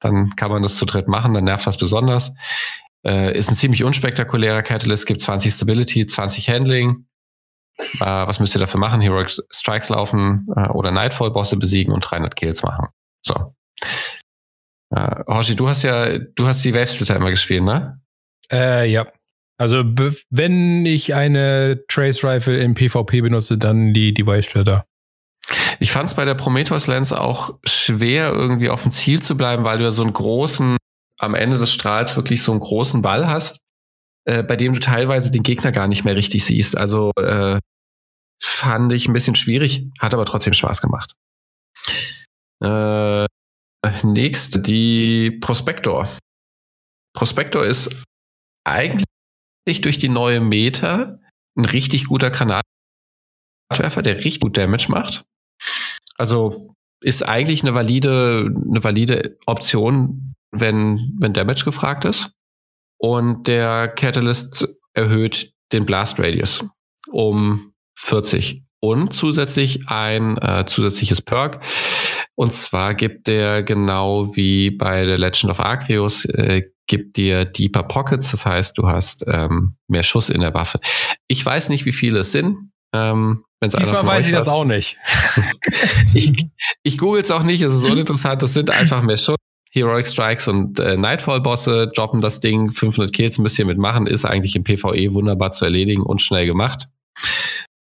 [0.00, 2.34] Dann kann man das zu dritt machen, dann nervt das besonders.
[3.06, 7.06] Äh, ist ein ziemlich unspektakulärer Catalyst, gibt 20 Stability, 20 Handling.
[7.78, 9.00] Äh, was müsst ihr dafür machen?
[9.00, 12.88] Heroic Strikes laufen äh, oder Nightfall-Bosse besiegen und 300 Kills machen.
[13.22, 13.54] So.
[14.90, 18.00] Äh, Hoshi, du hast ja, du hast die Wavesplitter immer gespielt, ne?
[18.50, 19.06] Äh, ja.
[19.56, 19.84] Also
[20.30, 24.84] wenn ich eine Trace Rifle im PvP benutze, dann die, die Wavesplitter.
[25.78, 29.64] Ich fand es bei der Prometheus Lens auch schwer, irgendwie auf dem Ziel zu bleiben,
[29.64, 30.76] weil du ja so einen großen,
[31.18, 33.60] am Ende des Strahls wirklich so einen großen Ball hast,
[34.24, 36.76] äh, bei dem du teilweise den Gegner gar nicht mehr richtig siehst.
[36.76, 37.58] Also äh,
[38.42, 41.12] fand ich ein bisschen schwierig, hat aber trotzdem Spaß gemacht.
[42.62, 43.26] Äh,
[44.02, 46.08] nächst die Prospector.
[47.14, 48.02] Prospector ist
[48.64, 49.04] eigentlich
[49.66, 51.18] durch die neue Meta
[51.56, 55.24] ein richtig guter Granatwerfer, der richtig gut Damage macht.
[56.16, 62.30] Also ist eigentlich eine valide, eine valide Option, wenn, wenn Damage gefragt ist.
[62.98, 66.64] Und der Catalyst erhöht den Blast Radius
[67.10, 71.62] um 40 und zusätzlich ein äh, zusätzliches Perk.
[72.34, 77.82] Und zwar gibt der genau wie bei der Legend of Arceus äh, gibt dir Deeper
[77.82, 80.80] Pockets, das heißt, du hast ähm, mehr Schuss in der Waffe.
[81.28, 82.70] Ich weiß nicht, wie viele es sind.
[82.94, 84.98] Ähm, wenn's Diesmal weiß ich das auch nicht.
[86.14, 86.48] ich
[86.82, 89.36] ich google es auch nicht, es ist uninteressant, das sind einfach mehr Schuss.
[89.72, 94.54] Heroic Strikes und äh, Nightfall-Bosse droppen das Ding, 500 Kills müsst ihr mitmachen, ist eigentlich
[94.54, 96.88] im PvE wunderbar zu erledigen und schnell gemacht.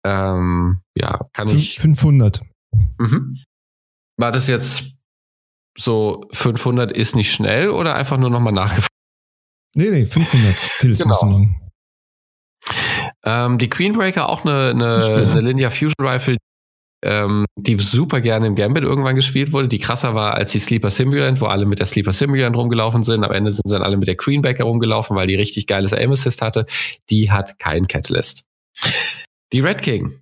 [0.04, 1.80] Ähm, ja, kann ich.
[1.80, 2.42] 500.
[2.98, 3.38] Mhm.
[4.18, 4.95] War das jetzt
[5.78, 8.90] so 500 ist nicht schnell oder einfach nur nochmal nachgefragt?
[9.76, 11.10] Nee, nee, 500 Kills genau.
[11.10, 11.62] müssen lang.
[13.26, 16.38] Ähm, die Queenbreaker, auch eine, eine, eine Linear Fusion Rifle,
[17.04, 20.90] ähm, die super gerne im Gambit irgendwann gespielt wurde, die krasser war als die Sleeper
[20.90, 23.24] Simulant, wo alle mit der Sleeper Simulant rumgelaufen sind.
[23.24, 26.12] Am Ende sind sie dann alle mit der Queenbacker rumgelaufen, weil die richtig geiles Aim
[26.12, 26.66] Assist hatte.
[27.10, 28.44] Die hat keinen Catalyst.
[29.54, 30.20] Die Red King,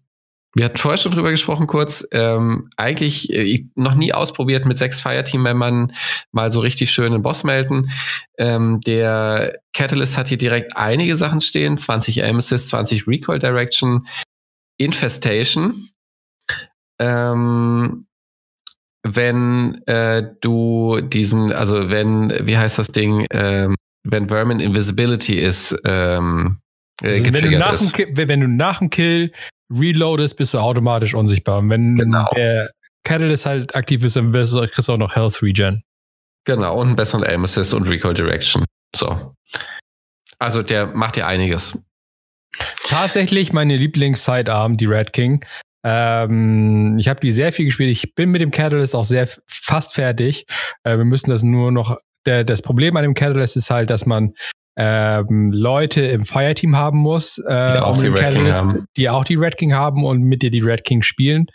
[0.56, 2.08] wir hatten vorher schon drüber gesprochen kurz.
[2.12, 5.93] Ähm, eigentlich äh, noch nie ausprobiert mit sechs Fireteam-Membern
[6.32, 7.89] mal so richtig schön einen Boss melden.
[8.38, 11.78] Ähm, der Catalyst hat hier direkt einige Sachen stehen.
[11.78, 14.08] 20 Aim Assist, 20 Recoil Direction,
[14.78, 15.89] Infestation.
[16.99, 18.06] Ähm,
[19.04, 25.76] wenn äh, du diesen, also wenn, wie heißt das Ding, ähm, wenn Vermin Invisibility ist,
[25.84, 26.60] ähm,
[27.01, 27.97] äh, also wenn, du nach ist.
[27.97, 29.32] Dem, wenn du nach dem Kill
[29.80, 31.60] reloadest, bist du automatisch unsichtbar.
[31.60, 32.30] Und wenn genau.
[32.36, 32.72] der
[33.04, 35.84] Catalyst halt aktiv ist, dann kriegst du auch noch Health Regen.
[36.46, 38.66] Genau, und einen besseren Aim Assist und Recoil Direction.
[38.96, 39.36] So.
[40.40, 41.78] Also der macht ja einiges.
[42.84, 45.46] Tatsächlich meine Lieblings-Sidearm, die Red King.
[45.84, 47.92] Ähm, ich habe die sehr viel gespielt.
[47.92, 50.46] Ich bin mit dem Catalyst auch sehr fast fertig.
[50.84, 51.98] Äh, wir müssen das nur noch.
[52.26, 54.34] Der, das Problem an dem Catalyst ist halt, dass man
[54.76, 58.64] ähm, Leute im Fireteam haben muss, äh, die, auch die, Catalyst,
[58.98, 61.48] die auch die Red King haben und mit dir die Red King spielen.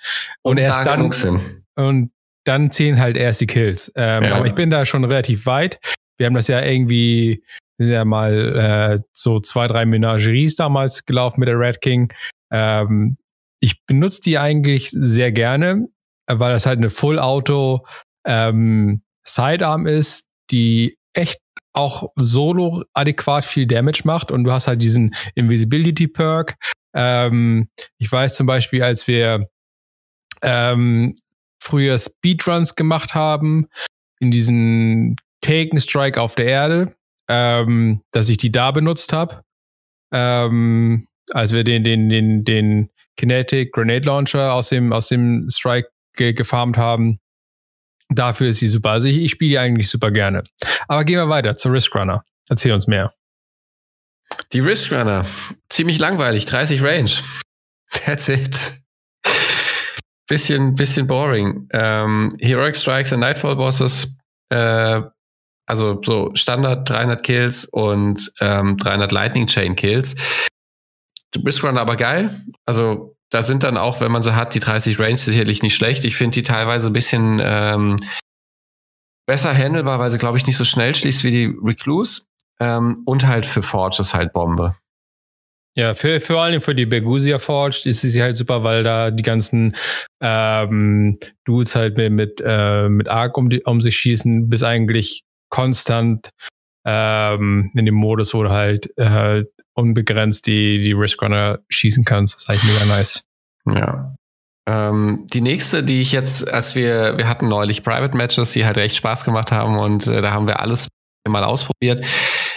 [0.43, 1.41] Und, und erst dann sind.
[1.75, 2.13] und
[2.45, 3.93] dann zählen halt erst die Kills.
[3.95, 4.37] Ähm, ja.
[4.37, 5.81] Aber ich bin da schon relativ weit.
[6.17, 7.43] Wir haben das ja irgendwie
[7.79, 12.13] sind ja mal äh, so zwei, drei Menageries damals gelaufen mit der Red King.
[12.51, 13.17] Ähm,
[13.61, 15.87] ich benutze die eigentlich sehr gerne,
[16.27, 17.87] weil das halt eine Full-Auto
[18.27, 21.39] ähm, Sidearm ist, die echt
[21.79, 26.57] auch solo adäquat viel Damage macht und du hast halt diesen Invisibility Perk.
[26.95, 27.69] Ähm,
[27.99, 29.49] ich weiß zum Beispiel, als wir
[30.43, 31.17] ähm,
[31.61, 33.67] früher Speedruns gemacht haben,
[34.21, 36.95] in diesen Taken Strike auf der Erde,
[37.29, 39.43] ähm, dass ich die da benutzt habe.
[40.13, 45.91] Ähm, als wir den, den, den, den Kinetic Grenade Launcher aus dem, aus dem Strike
[46.15, 47.21] ge gefarmt haben.
[48.11, 48.91] Dafür ist sie super.
[48.91, 50.45] Also ich, ich spiele die eigentlich super gerne.
[50.87, 52.25] Aber gehen wir weiter zur Risk Runner.
[52.49, 53.13] Erzähl uns mehr.
[54.53, 55.27] Die Risk Runner.
[55.69, 56.47] Ziemlich langweilig.
[56.47, 57.11] 30 Range.
[58.05, 58.83] That's it.
[60.27, 61.69] Bisschen, bisschen boring.
[61.73, 64.17] Ähm, Heroic Strikes und Nightfall Bosses.
[64.51, 65.03] Äh,
[65.67, 70.15] also so Standard 300 Kills und ähm, 300 Lightning Chain Kills.
[71.45, 72.43] Risk Runner aber geil.
[72.65, 76.05] Also da sind dann auch, wenn man so hat, die 30 Range sicherlich nicht schlecht.
[76.05, 77.99] Ich finde die teilweise ein bisschen ähm,
[79.27, 82.23] besser handelbar, weil sie, glaube ich, nicht so schnell schließt wie die Recluse.
[82.61, 84.75] Ähm, und halt für Forge ist halt Bombe.
[85.77, 89.23] Ja, für, vor allem für die Bergusia Forge ist sie halt super, weil da die
[89.23, 89.77] ganzen
[90.21, 95.23] ähm, Dudes halt mit, mit, äh, mit Arc um, die, um sich schießen, bis eigentlich
[95.51, 96.31] konstant
[96.85, 99.45] ähm, in dem Modus, wo du halt äh,
[99.79, 102.35] unbegrenzt die, die Risk Runner schießen kannst.
[102.35, 103.25] Das ist eigentlich mega nice.
[103.67, 104.15] Ja.
[104.69, 108.77] Ähm, die nächste, die ich jetzt, als wir, wir hatten neulich Private Matches, die halt
[108.77, 110.89] recht Spaß gemacht haben und äh, da haben wir alles
[111.27, 112.05] mal ausprobiert.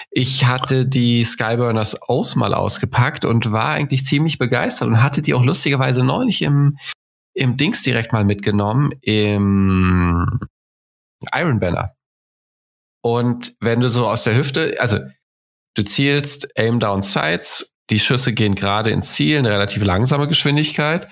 [0.09, 5.33] Ich hatte die Skyburners Oath mal ausgepackt und war eigentlich ziemlich begeistert und hatte die
[5.33, 6.77] auch lustigerweise neulich im,
[7.33, 10.39] im Dings direkt mal mitgenommen, im
[11.33, 11.93] Iron Banner.
[13.03, 14.97] Und wenn du so aus der Hüfte, also
[15.75, 21.07] Du zielst Aim Down Sights, die Schüsse gehen gerade ins Ziel, eine relativ langsame Geschwindigkeit.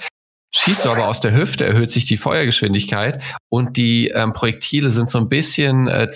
[0.53, 5.10] Schießt du aber aus der Hüfte, erhöht sich die Feuergeschwindigkeit und die ähm, Projektile sind
[5.10, 6.10] so ein bisschen äh,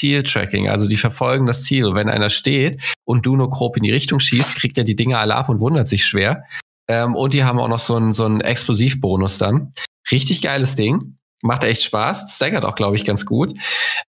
[0.00, 1.94] Zieltracking, also die verfolgen das Ziel.
[1.94, 5.18] Wenn einer steht und du nur grob in die Richtung schießt, kriegt er die Dinger
[5.18, 6.44] alle ab und wundert sich schwer.
[6.88, 9.72] Ähm, und die haben auch noch so einen, so einen Explosivbonus dann.
[10.10, 11.16] Richtig geiles Ding.
[11.44, 13.52] Macht echt Spaß, staggert auch, glaube ich, ganz gut.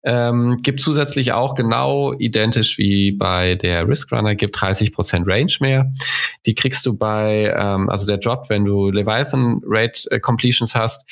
[0.03, 5.91] Ähm, gibt zusätzlich auch genau identisch wie bei der Risk Runner, gibt 30% Range mehr.
[6.45, 11.05] Die kriegst du bei, ähm, also der Drop, wenn du Leviathan Rate äh, Completions hast.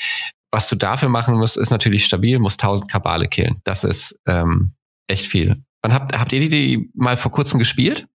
[0.50, 3.60] Was du dafür machen musst, ist natürlich stabil, musst 1000 Kabale killen.
[3.66, 4.72] Das ist ähm,
[5.08, 5.62] echt viel.
[5.82, 8.08] Wann habt, habt ihr die, die mal vor kurzem gespielt?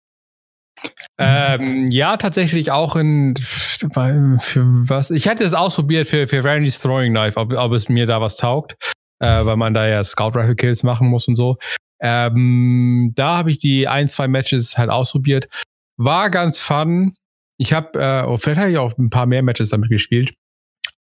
[1.18, 5.10] Ähm, ja, tatsächlich auch in für was.
[5.10, 8.36] Ich hätte es ausprobiert für, für Randy's Throwing Knife, ob, ob es mir da was
[8.36, 8.76] taugt,
[9.20, 11.56] äh, weil man da ja Scout Rifle Kills machen muss und so.
[12.00, 15.48] Ähm, da habe ich die ein, zwei Matches halt ausprobiert.
[15.96, 17.14] War ganz fun.
[17.58, 20.32] Ich habe, äh, oh, vielleicht habe ich auch ein paar mehr Matches damit gespielt.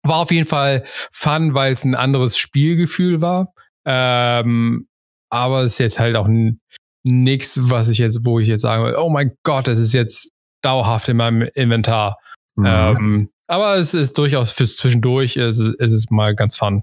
[0.03, 3.53] War auf jeden Fall fun, weil es ein anderes Spielgefühl war.
[3.85, 4.89] Ähm,
[5.31, 6.61] aber es ist jetzt halt auch ein,
[7.07, 10.33] nichts, was ich jetzt, wo ich jetzt sagen will, oh mein Gott, das ist jetzt
[10.63, 12.19] dauerhaft in meinem Inventar.
[12.57, 12.67] Mhm.
[12.67, 16.83] Ähm, aber es ist durchaus fürs Zwischendurch, es ist, es ist mal ganz fun.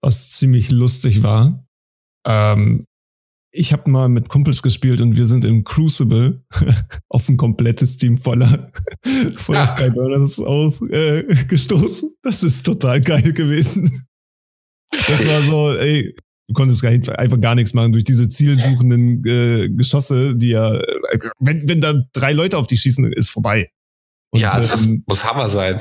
[0.00, 1.64] Was ziemlich lustig war,
[2.26, 2.80] ähm,
[3.54, 6.42] ich habe mal mit Kumpels gespielt und wir sind im Crucible
[7.10, 8.72] auf ein komplettes Team voller,
[9.34, 9.66] voller ja.
[9.66, 12.08] Skyburners ausgestoßen.
[12.08, 14.06] Äh, das ist total geil gewesen.
[14.90, 16.14] Das war so, ey,
[16.52, 21.68] du konntest einfach gar nichts machen durch diese zielsuchenden äh, Geschosse, die ja, äh, wenn,
[21.68, 23.70] wenn da drei Leute auf dich schießen, ist vorbei.
[24.30, 25.80] Und, ja, also das ähm, muss Hammer sein.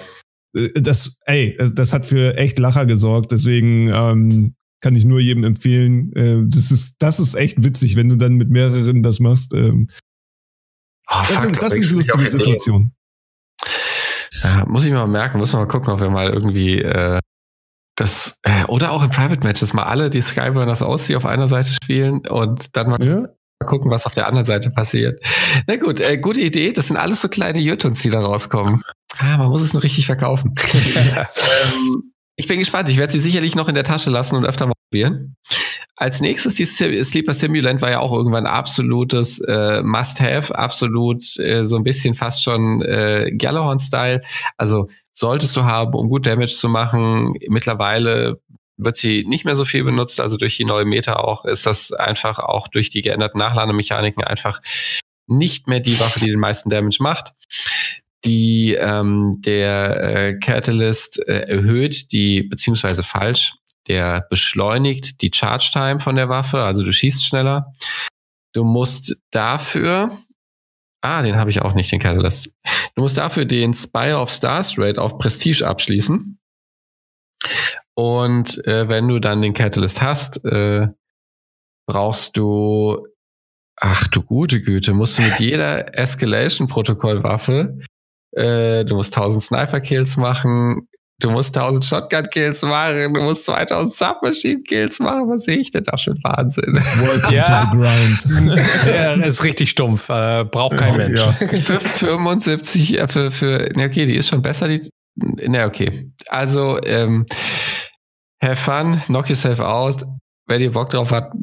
[0.56, 5.44] Äh, das, ey, das hat für echt Lacher gesorgt, deswegen ähm, kann ich nur jedem
[5.44, 6.14] empfehlen.
[6.14, 9.54] Äh, das ist, das ist echt witzig, wenn du dann mit mehreren das machst.
[9.54, 9.88] Ähm,
[11.10, 12.94] oh, das, fuck, sind, das sind lustige Situationen.
[14.44, 17.20] Ja, muss ich mal merken, muss man mal gucken, ob wir mal irgendwie äh,
[18.02, 21.48] das, äh, oder auch in Private Matches mal alle die Skyburners aus, die auf einer
[21.48, 23.28] Seite spielen und dann mal, ja.
[23.66, 25.24] gucken, was auf der anderen Seite passiert.
[25.68, 26.74] Na gut, äh, gute Idee.
[26.74, 28.82] Das sind alles so kleine Jutons, die da rauskommen.
[29.20, 30.56] Ah, man muss es nur richtig verkaufen.
[30.74, 32.90] ähm, ich bin gespannt.
[32.90, 35.38] Ich werde sie sicherlich noch in der Tasche lassen und öfter mal probieren.
[35.96, 41.76] Als nächstes, die Sleeper Simulant war ja auch irgendwann absolutes äh, Must-Have, absolut äh, so
[41.76, 44.22] ein bisschen fast schon äh, Gallahorn-Style.
[44.58, 47.36] Also solltest du haben, um gut Damage zu machen.
[47.48, 48.42] Mittlerweile
[48.78, 51.94] wird sie nicht mehr so viel benutzt, also durch die neue Meta auch ist das
[51.94, 54.60] einfach auch durch die geänderten Nachlademechaniken einfach
[55.28, 57.34] nicht mehr die Waffe, die den meisten Damage macht.
[58.26, 63.54] Die ähm, der äh, Catalyst äh, erhöht die beziehungsweise falsch,
[63.88, 67.74] der beschleunigt die Charge Time von der Waffe, also du schießt schneller.
[68.54, 70.12] Du musst dafür
[71.02, 72.54] Ah, den habe ich auch nicht, den Catalyst.
[72.96, 76.40] Du musst dafür den Spire of Stars Raid auf Prestige abschließen.
[77.96, 80.88] Und äh, wenn du dann den Catalyst hast, äh,
[81.88, 83.08] brauchst du,
[83.80, 87.80] ach du gute Güte, musst du mit jeder Escalation-Protokoll-Waffe,
[88.34, 90.88] äh, du musst 1000 Sniper-Kills machen,
[91.22, 95.30] Du musst 1000 Shotgun-Kills machen, du musst 2000 Submachine-Kills machen.
[95.30, 96.74] Was sehe ich denn da schon Wahnsinn?
[96.74, 97.66] Welcome ja.
[97.66, 98.58] to the grind.
[98.88, 100.10] ja, ist richtig stumpf.
[100.10, 101.20] Äh, braucht kein Mensch.
[101.20, 101.34] Ja.
[101.34, 104.68] Für 75, äh, für, für, ne, okay, die ist schon besser.
[104.68, 104.82] Die,
[105.16, 106.12] ne, okay.
[106.28, 107.28] Also, ähm,
[108.44, 110.04] have fun, knock yourself out.
[110.48, 111.36] Wenn ihr Bock drauf habt,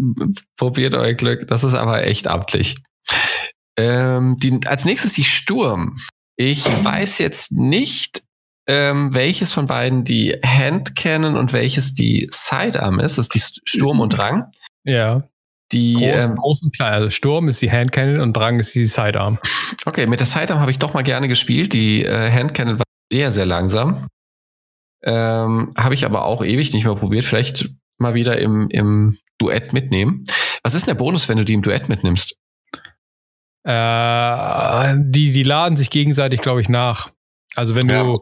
[0.57, 1.47] probiert euer Glück.
[1.47, 2.75] Das ist aber echt amtlich.
[3.79, 5.97] Ähm, die, als nächstes die Sturm.
[6.37, 8.23] Ich weiß jetzt nicht,
[8.69, 13.17] ähm, welches von beiden die Handcannon und welches die Sidearm ist.
[13.17, 14.53] Das ist die Sturm und Drang.
[14.85, 15.27] Ja.
[15.73, 16.93] Die groß, ähm, groß und klein.
[16.93, 19.39] Also Sturm ist die Handcannon und Drang ist die Sidearm.
[19.87, 21.73] Okay, mit der Sidearm habe ich doch mal gerne gespielt.
[21.73, 24.07] Die äh, Handcannon war sehr, sehr langsam.
[25.03, 27.25] Ähm, habe ich aber auch ewig nicht mehr probiert.
[27.25, 30.25] Vielleicht mal wieder im, im Duett mitnehmen.
[30.63, 32.35] Was ist denn der Bonus, wenn du die im Duett mitnimmst?
[33.65, 37.11] Äh, die, die laden sich gegenseitig, glaube ich, nach.
[37.55, 38.03] Also wenn ja.
[38.03, 38.21] du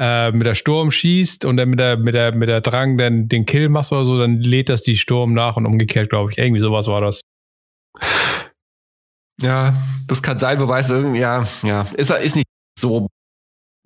[0.00, 3.28] äh, mit der Sturm schießt und dann mit der, mit der, mit der Drang dann
[3.28, 6.38] den Kill machst oder so, dann lädt das die Sturm nach und umgekehrt, glaube ich.
[6.38, 7.20] Irgendwie sowas war das.
[9.40, 9.74] Ja,
[10.06, 12.46] das kann sein, wobei es irgendwie, ja, ja, ist, ist nicht
[12.78, 13.08] so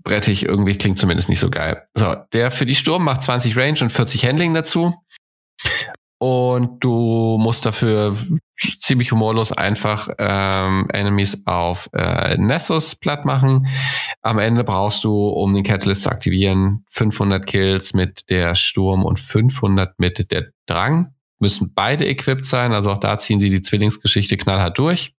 [0.02, 1.86] brettig, irgendwie klingt zumindest nicht so geil.
[1.96, 4.94] So, der für die Sturm macht 20 Range und 40 Handling dazu.
[6.18, 8.16] Und du musst dafür
[8.56, 13.66] ziemlich humorlos einfach ähm, Enemies auf äh, Nessus platt machen.
[14.22, 19.20] Am Ende brauchst du, um den Catalyst zu aktivieren, 500 Kills mit der Sturm und
[19.20, 21.14] 500 mit der Drang.
[21.38, 25.12] Müssen beide equipped sein, also auch da ziehen sie die Zwillingsgeschichte knallhart durch.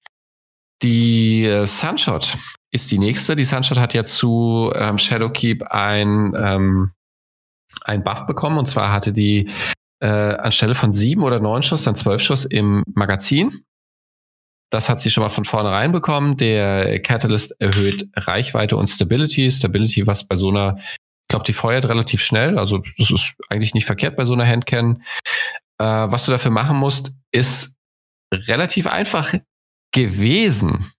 [0.83, 2.39] Die äh, Sunshot
[2.71, 3.37] ist die nächste.
[3.37, 6.93] Die Sunshot hat ja zu ähm, Shadowkeep ein, ähm,
[7.85, 9.51] ein Buff bekommen und zwar hatte die
[10.01, 13.65] äh, anstelle von sieben oder neun Schuss dann zwölf Schuss im Magazin.
[14.71, 16.37] Das hat sie schon mal von vornherein bekommen.
[16.37, 19.51] Der Catalyst erhöht Reichweite und Stability.
[19.51, 22.59] Stability, was bei so einer, ich glaube, die feuert relativ schnell.
[22.59, 25.03] Also das ist eigentlich nicht verkehrt bei so einer Handcan.
[25.79, 27.77] Äh, was du dafür machen musst, ist
[28.33, 29.35] relativ einfach
[29.93, 30.93] gewesen.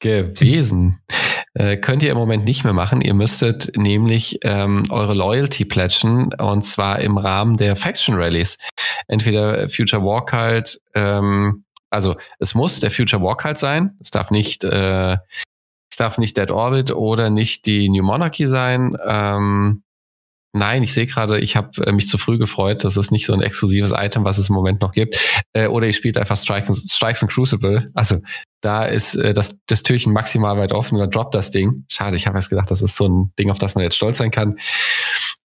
[0.00, 1.00] Gewesen.
[1.58, 3.00] Äh, könnt ihr im Moment nicht mehr machen.
[3.00, 8.58] Ihr müsstet nämlich ähm, eure Loyalty pledgen und zwar im Rahmen der Faction Rallies.
[9.08, 13.96] Entweder Future Walk halt, ähm, also es muss der Future Walk halt sein.
[14.00, 15.14] Es darf nicht, äh,
[15.90, 18.96] es darf nicht Dead Orbit oder nicht die New Monarchy sein.
[19.04, 19.82] Ähm,
[20.58, 22.84] Nein, ich sehe gerade, ich habe äh, mich zu früh gefreut.
[22.84, 25.18] Das ist nicht so ein exklusives Item, was es im Moment noch gibt.
[25.52, 27.90] Äh, oder ihr spielt einfach Strikes, Strikes and Crucible.
[27.94, 28.18] Also
[28.60, 31.84] da ist äh, das, das Türchen maximal weit offen oder droppt das Ding.
[31.88, 34.18] Schade, ich habe jetzt gedacht, das ist so ein Ding, auf das man jetzt stolz
[34.18, 34.56] sein kann.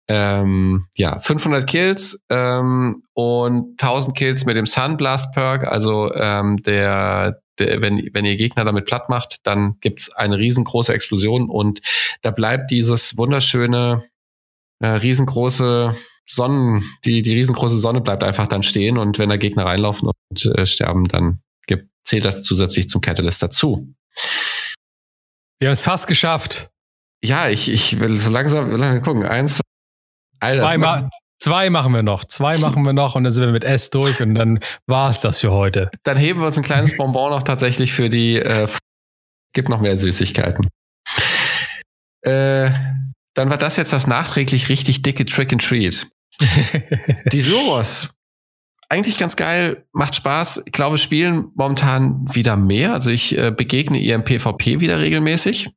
[0.08, 5.68] Ähm, ja, 500 Kills ähm, und 1000 Kills mit dem Sunblast Perk.
[5.68, 10.92] Also ähm, der, der, wenn, wenn ihr Gegner damit platt macht, dann gibt's eine riesengroße
[10.92, 11.80] Explosion und
[12.22, 14.02] da bleibt dieses wunderschöne
[14.83, 15.97] äh, riesengroße
[16.28, 20.47] Sonnen, die, die riesengroße Sonne bleibt einfach dann stehen und wenn da Gegner reinlaufen und
[20.57, 23.95] äh, sterben, dann gibt, zählt das zusätzlich zum Catalyst dazu.
[25.59, 26.68] Wir haben es fast geschafft.
[27.24, 29.24] Ja, ich, ich will so langsam, langsam gucken.
[29.24, 29.61] Eins,
[30.41, 32.24] Alter, zwei, ma zwei machen wir noch.
[32.24, 35.20] Zwei machen wir noch und dann sind wir mit S durch und dann war es
[35.20, 35.91] das für heute.
[36.03, 38.66] Dann heben wir uns ein kleines Bonbon noch tatsächlich für die, äh,
[39.53, 40.68] gibt noch mehr Süßigkeiten.
[42.22, 42.70] Äh,
[43.35, 46.09] dann war das jetzt das nachträglich richtig dicke Trick and Treat.
[47.32, 48.15] die Soros.
[48.89, 50.65] Eigentlich ganz geil, macht Spaß.
[50.66, 52.93] Ich glaube, spielen momentan wieder mehr.
[52.93, 55.70] Also ich äh, begegne ihr im PvP wieder regelmäßig.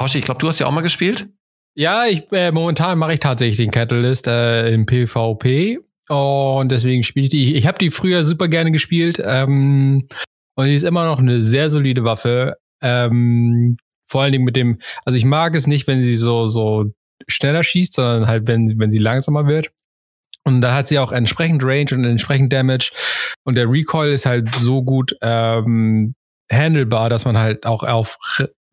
[0.00, 1.28] Hoshi, ich glaube, du hast ja auch mal gespielt.
[1.76, 5.78] Ja, ich, äh, momentan mache ich tatsächlich den Catalyst äh, im PvP.
[6.08, 7.54] Und deswegen spiele ich die.
[7.54, 9.22] Ich habe die früher super gerne gespielt.
[9.24, 10.08] Ähm,
[10.56, 12.56] und die ist immer noch eine sehr solide Waffe.
[12.82, 13.76] Ähm,
[14.08, 16.86] vor allen Dingen mit dem, also ich mag es nicht, wenn sie so, so
[17.26, 19.70] schneller schießt, sondern halt, wenn, wenn sie langsamer wird.
[20.44, 22.90] Und da hat sie auch entsprechend Range und entsprechend Damage.
[23.44, 26.14] Und der Recoil ist halt so gut ähm,
[26.50, 28.16] handelbar, dass man halt auch auf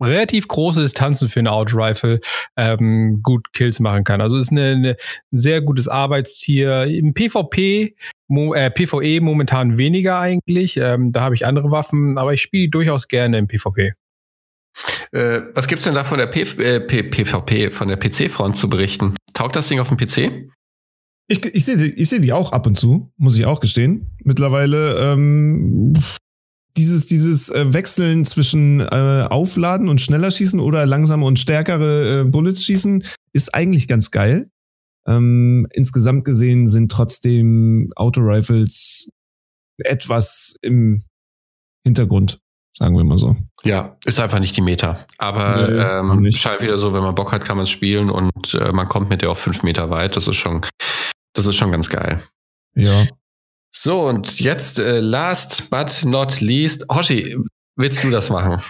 [0.01, 2.19] relativ große Distanzen für eine Auto-Rifle
[2.57, 4.21] ähm, gut Kills machen kann.
[4.21, 6.83] Also ist eine, eine ein sehr gutes Arbeitstier.
[6.85, 7.95] Im PvP,
[8.27, 10.77] mo, äh, PvE momentan weniger eigentlich.
[10.77, 13.93] Ähm, da habe ich andere Waffen, aber ich spiele durchaus gerne im PvP.
[15.11, 19.15] Äh, was gibt's denn da von der P äh, PvP, von der PC-Front zu berichten?
[19.33, 20.49] Taugt das Ding auf dem PC?
[21.27, 24.15] Ich, ich sehe ich seh die auch ab und zu, muss ich auch gestehen.
[24.23, 25.93] Mittlerweile, ähm,
[26.77, 32.23] dieses, dieses äh, Wechseln zwischen äh, Aufladen und schneller schießen oder langsame und stärkere äh,
[32.25, 33.03] Bullets schießen
[33.33, 34.49] ist eigentlich ganz geil.
[35.07, 39.09] Ähm, insgesamt gesehen sind trotzdem Autorifles
[39.77, 41.03] etwas im
[41.85, 42.39] Hintergrund,
[42.77, 43.35] sagen wir mal so.
[43.63, 45.05] Ja, ist einfach nicht die Meta.
[45.17, 48.53] Aber nee, ähm, halt wieder so, wenn man Bock hat, kann man es spielen und
[48.53, 50.15] äh, man kommt mit der auf fünf Meter weit.
[50.15, 50.61] Das ist schon,
[51.33, 52.23] das ist schon ganz geil.
[52.75, 53.05] Ja.
[53.71, 57.37] So, und jetzt äh, last but not least, Hoshi,
[57.75, 58.61] willst du das machen?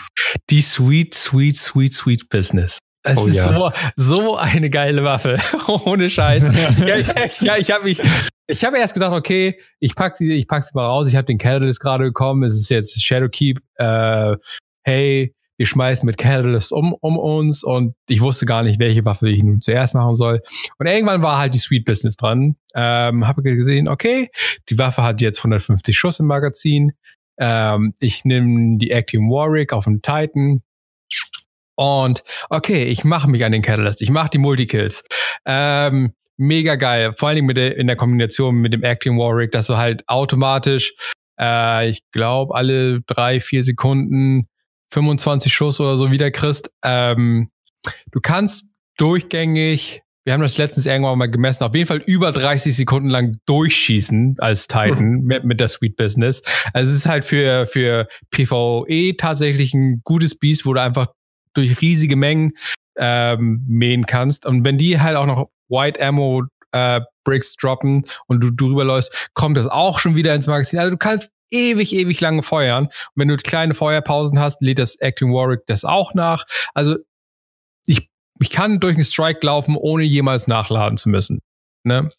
[0.49, 2.79] Die sweet, sweet, sweet, sweet Business.
[3.07, 3.53] Es oh, ist ja.
[3.53, 5.37] so, so eine geile Waffe.
[5.85, 6.43] Ohne Scheiß.
[6.87, 6.95] ja,
[7.39, 8.01] ja, ich habe mich,
[8.47, 11.07] ich habe erst gedacht, okay, ich pack sie, ich pack sie mal raus.
[11.07, 12.43] Ich habe den Catalyst gerade bekommen.
[12.43, 13.59] Es ist jetzt Shadowkeep.
[13.75, 14.35] Äh,
[14.83, 19.29] hey, wir schmeißen mit Catalyst um, um uns und ich wusste gar nicht, welche Waffe
[19.29, 20.41] ich nun zuerst machen soll.
[20.79, 22.55] Und irgendwann war halt die Sweet Business dran.
[22.73, 24.29] Ähm, habe gesehen, okay,
[24.69, 26.93] die Waffe hat jetzt 150 Schuss im Magazin.
[27.37, 30.63] Ähm, ich nehme die Actium Warwick auf dem Titan.
[31.75, 34.01] Und okay, ich mache mich an den Catalyst.
[34.01, 35.03] Ich mache die Multikills.
[35.45, 37.13] Ähm, mega geil.
[37.13, 40.07] Vor allen Dingen mit der, in der Kombination mit dem Actium Warwick, dass du halt
[40.07, 40.93] automatisch,
[41.39, 44.47] äh, ich glaube, alle drei, vier Sekunden
[44.91, 46.71] 25 Schuss oder so wieder kriegst.
[46.83, 47.49] Ähm,
[48.11, 52.75] du kannst durchgängig, wir haben das letztens irgendwann mal gemessen, auf jeden Fall über 30
[52.75, 55.25] Sekunden lang durchschießen als Titan mhm.
[55.25, 56.41] mit, mit der Sweet Business.
[56.73, 61.07] Also es ist halt für, für PvE tatsächlich ein gutes Biest, wo du einfach
[61.55, 62.53] durch riesige Mengen
[62.97, 64.45] ähm, mähen kannst.
[64.45, 69.29] Und wenn die halt auch noch White Ammo äh, Bricks droppen und du drüber läufst,
[69.33, 70.79] kommt das auch schon wieder ins Magazin.
[70.79, 72.85] Also du kannst ewig, ewig lange feuern.
[72.85, 76.45] Und wenn du kleine Feuerpausen hast, lädt das Acting Warwick das auch nach.
[76.73, 76.97] Also
[77.87, 78.09] ich,
[78.39, 81.41] ich kann durch einen Strike laufen, ohne jemals nachladen zu müssen.
[81.83, 82.09] Ne?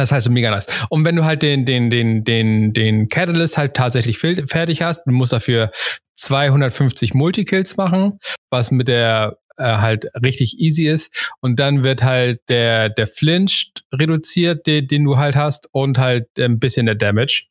[0.00, 0.66] Das heißt, mega nice.
[0.88, 5.12] Und wenn du halt den, den, den, den, den Catalyst halt tatsächlich fertig hast, du
[5.12, 5.70] musst dafür
[6.16, 8.18] 250 Multikills machen,
[8.50, 11.32] was mit der äh, halt richtig easy ist.
[11.40, 16.26] Und dann wird halt der, der Flinch reduziert, den, den du halt hast, und halt
[16.38, 17.46] ein bisschen der Damage.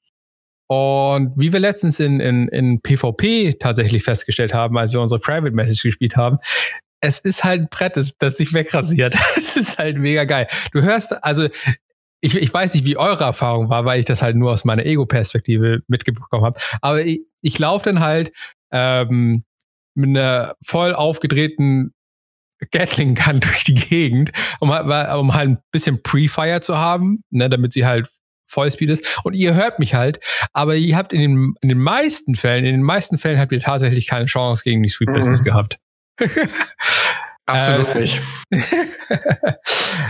[0.68, 5.52] Und wie wir letztens in, in, in PvP tatsächlich festgestellt haben, als wir unsere Private
[5.52, 6.40] Message gespielt haben,
[7.00, 9.16] es ist halt ein Brett, das, das sich wegrasiert.
[9.38, 10.48] Es ist halt mega geil.
[10.72, 11.48] Du hörst, also
[12.24, 14.86] ich, ich weiß nicht, wie eure Erfahrung war, weil ich das halt nur aus meiner
[14.86, 16.60] Ego-Perspektive mitbekommen habe.
[16.82, 18.32] Aber ich, ich laufe dann halt
[18.72, 19.44] ähm,
[19.94, 21.94] mit einer voll aufgedrehten
[22.72, 24.32] Gatling Gun durch die Gegend,
[24.62, 28.08] um, um halt ein bisschen Pre-Fire zu haben, ne, damit sie halt
[28.48, 29.20] Vollspeed ist.
[29.26, 30.20] Und ihr hört mich halt,
[30.54, 33.60] aber ihr habt in den, in den meisten Fällen, in den meisten Fällen habt ihr
[33.60, 35.14] tatsächlich keine Chance gegen die Sweet mhm.
[35.14, 35.78] Business gehabt.
[37.46, 38.22] Absolut äh, nicht.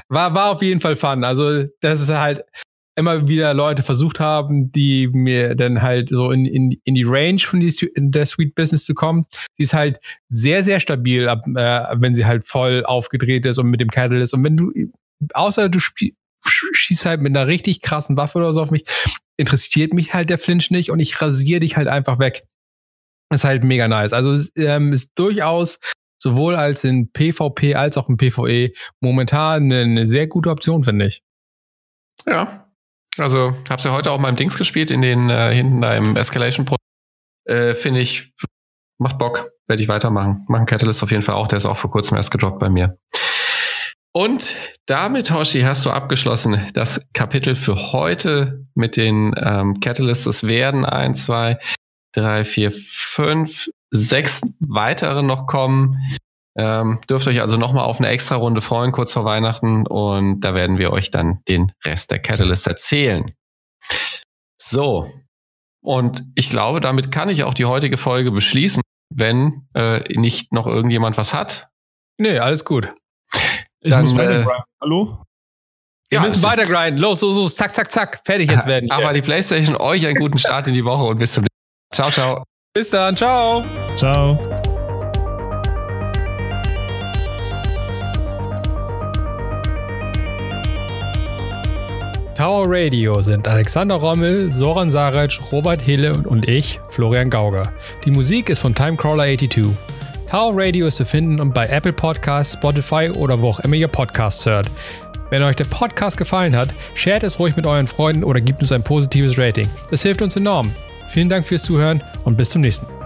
[0.10, 1.24] war, war auf jeden Fall fun.
[1.24, 2.44] Also, das ist halt
[2.96, 7.40] immer wieder Leute versucht haben, die mir dann halt so in, in, in die Range
[7.40, 9.26] von die, der Sweet Business zu kommen.
[9.58, 10.00] Sie ist halt
[10.30, 14.34] sehr, sehr stabil, ab, äh, wenn sie halt voll aufgedreht ist und mit dem Catalyst.
[14.34, 14.72] Und wenn du,
[15.34, 18.86] außer du spielst, schieß halt mit einer richtig krassen Waffe oder so auf mich,
[19.38, 22.44] interessiert mich halt der Flinch nicht und ich rasiere dich halt einfach weg.
[23.30, 24.14] Das ist halt mega nice.
[24.14, 25.80] Also es ähm, ist durchaus
[26.24, 28.72] sowohl als in PvP als auch in PvE
[29.02, 31.22] momentan eine, sehr gute Option, finde ich.
[32.26, 32.72] Ja.
[33.18, 36.16] Also hab's ja heute auch mal im Dings gespielt, in den äh, hinten da im
[36.16, 36.78] Escalation Pro.
[37.46, 38.34] Äh, finde ich,
[38.98, 40.46] macht Bock, werde ich weitermachen.
[40.48, 42.98] Machen Catalyst auf jeden Fall auch, der ist auch vor kurzem erst gedroppt bei mir.
[44.14, 44.56] Und
[44.86, 50.28] damit, Hoshi, hast du abgeschlossen das Kapitel für heute mit den ähm, Catalysts.
[50.28, 51.58] Es werden ein, zwei,
[52.14, 55.98] drei, vier, fünf, sechs weitere noch kommen.
[56.56, 59.88] Ähm, dürft euch also nochmal auf eine extra Runde freuen, kurz vor Weihnachten.
[59.88, 63.32] Und da werden wir euch dann den Rest der Catalysts erzählen.
[64.58, 65.12] So.
[65.82, 68.82] Und ich glaube, damit kann ich auch die heutige Folge beschließen,
[69.14, 71.70] wenn äh, nicht noch irgendjemand was hat.
[72.18, 72.94] Nee, alles gut.
[73.82, 75.24] Ich dann, muss weiter äh, Hallo?
[76.10, 77.00] Wir ja, müssen weiter grinden.
[77.00, 78.22] Los, los, los, zack, zack, zack.
[78.24, 78.92] Fertig jetzt werden.
[78.92, 82.12] Aber die PlayStation euch einen guten Start in die Woche und bis zum nächsten Mal.
[82.12, 82.44] Ciao, ciao.
[82.74, 83.64] Bis dann, ciao.
[83.96, 84.38] Ciao.
[92.36, 97.72] Tower Radio sind Alexander Rommel, Soran Saric, Robert Hille und ich, Florian Gauger.
[98.06, 99.68] Die Musik ist von Timecrawler82.
[100.30, 104.46] Tower Radio ist zu finden bei Apple Podcasts, Spotify oder wo auch immer ihr Podcasts
[104.48, 104.68] hört.
[105.30, 108.72] Wenn euch der Podcast gefallen hat, shared es ruhig mit euren Freunden oder gebt uns
[108.72, 109.70] ein positives Rating.
[109.92, 110.72] Das hilft uns enorm.
[111.10, 113.03] Vielen Dank fürs Zuhören und bis zum nächsten Mal.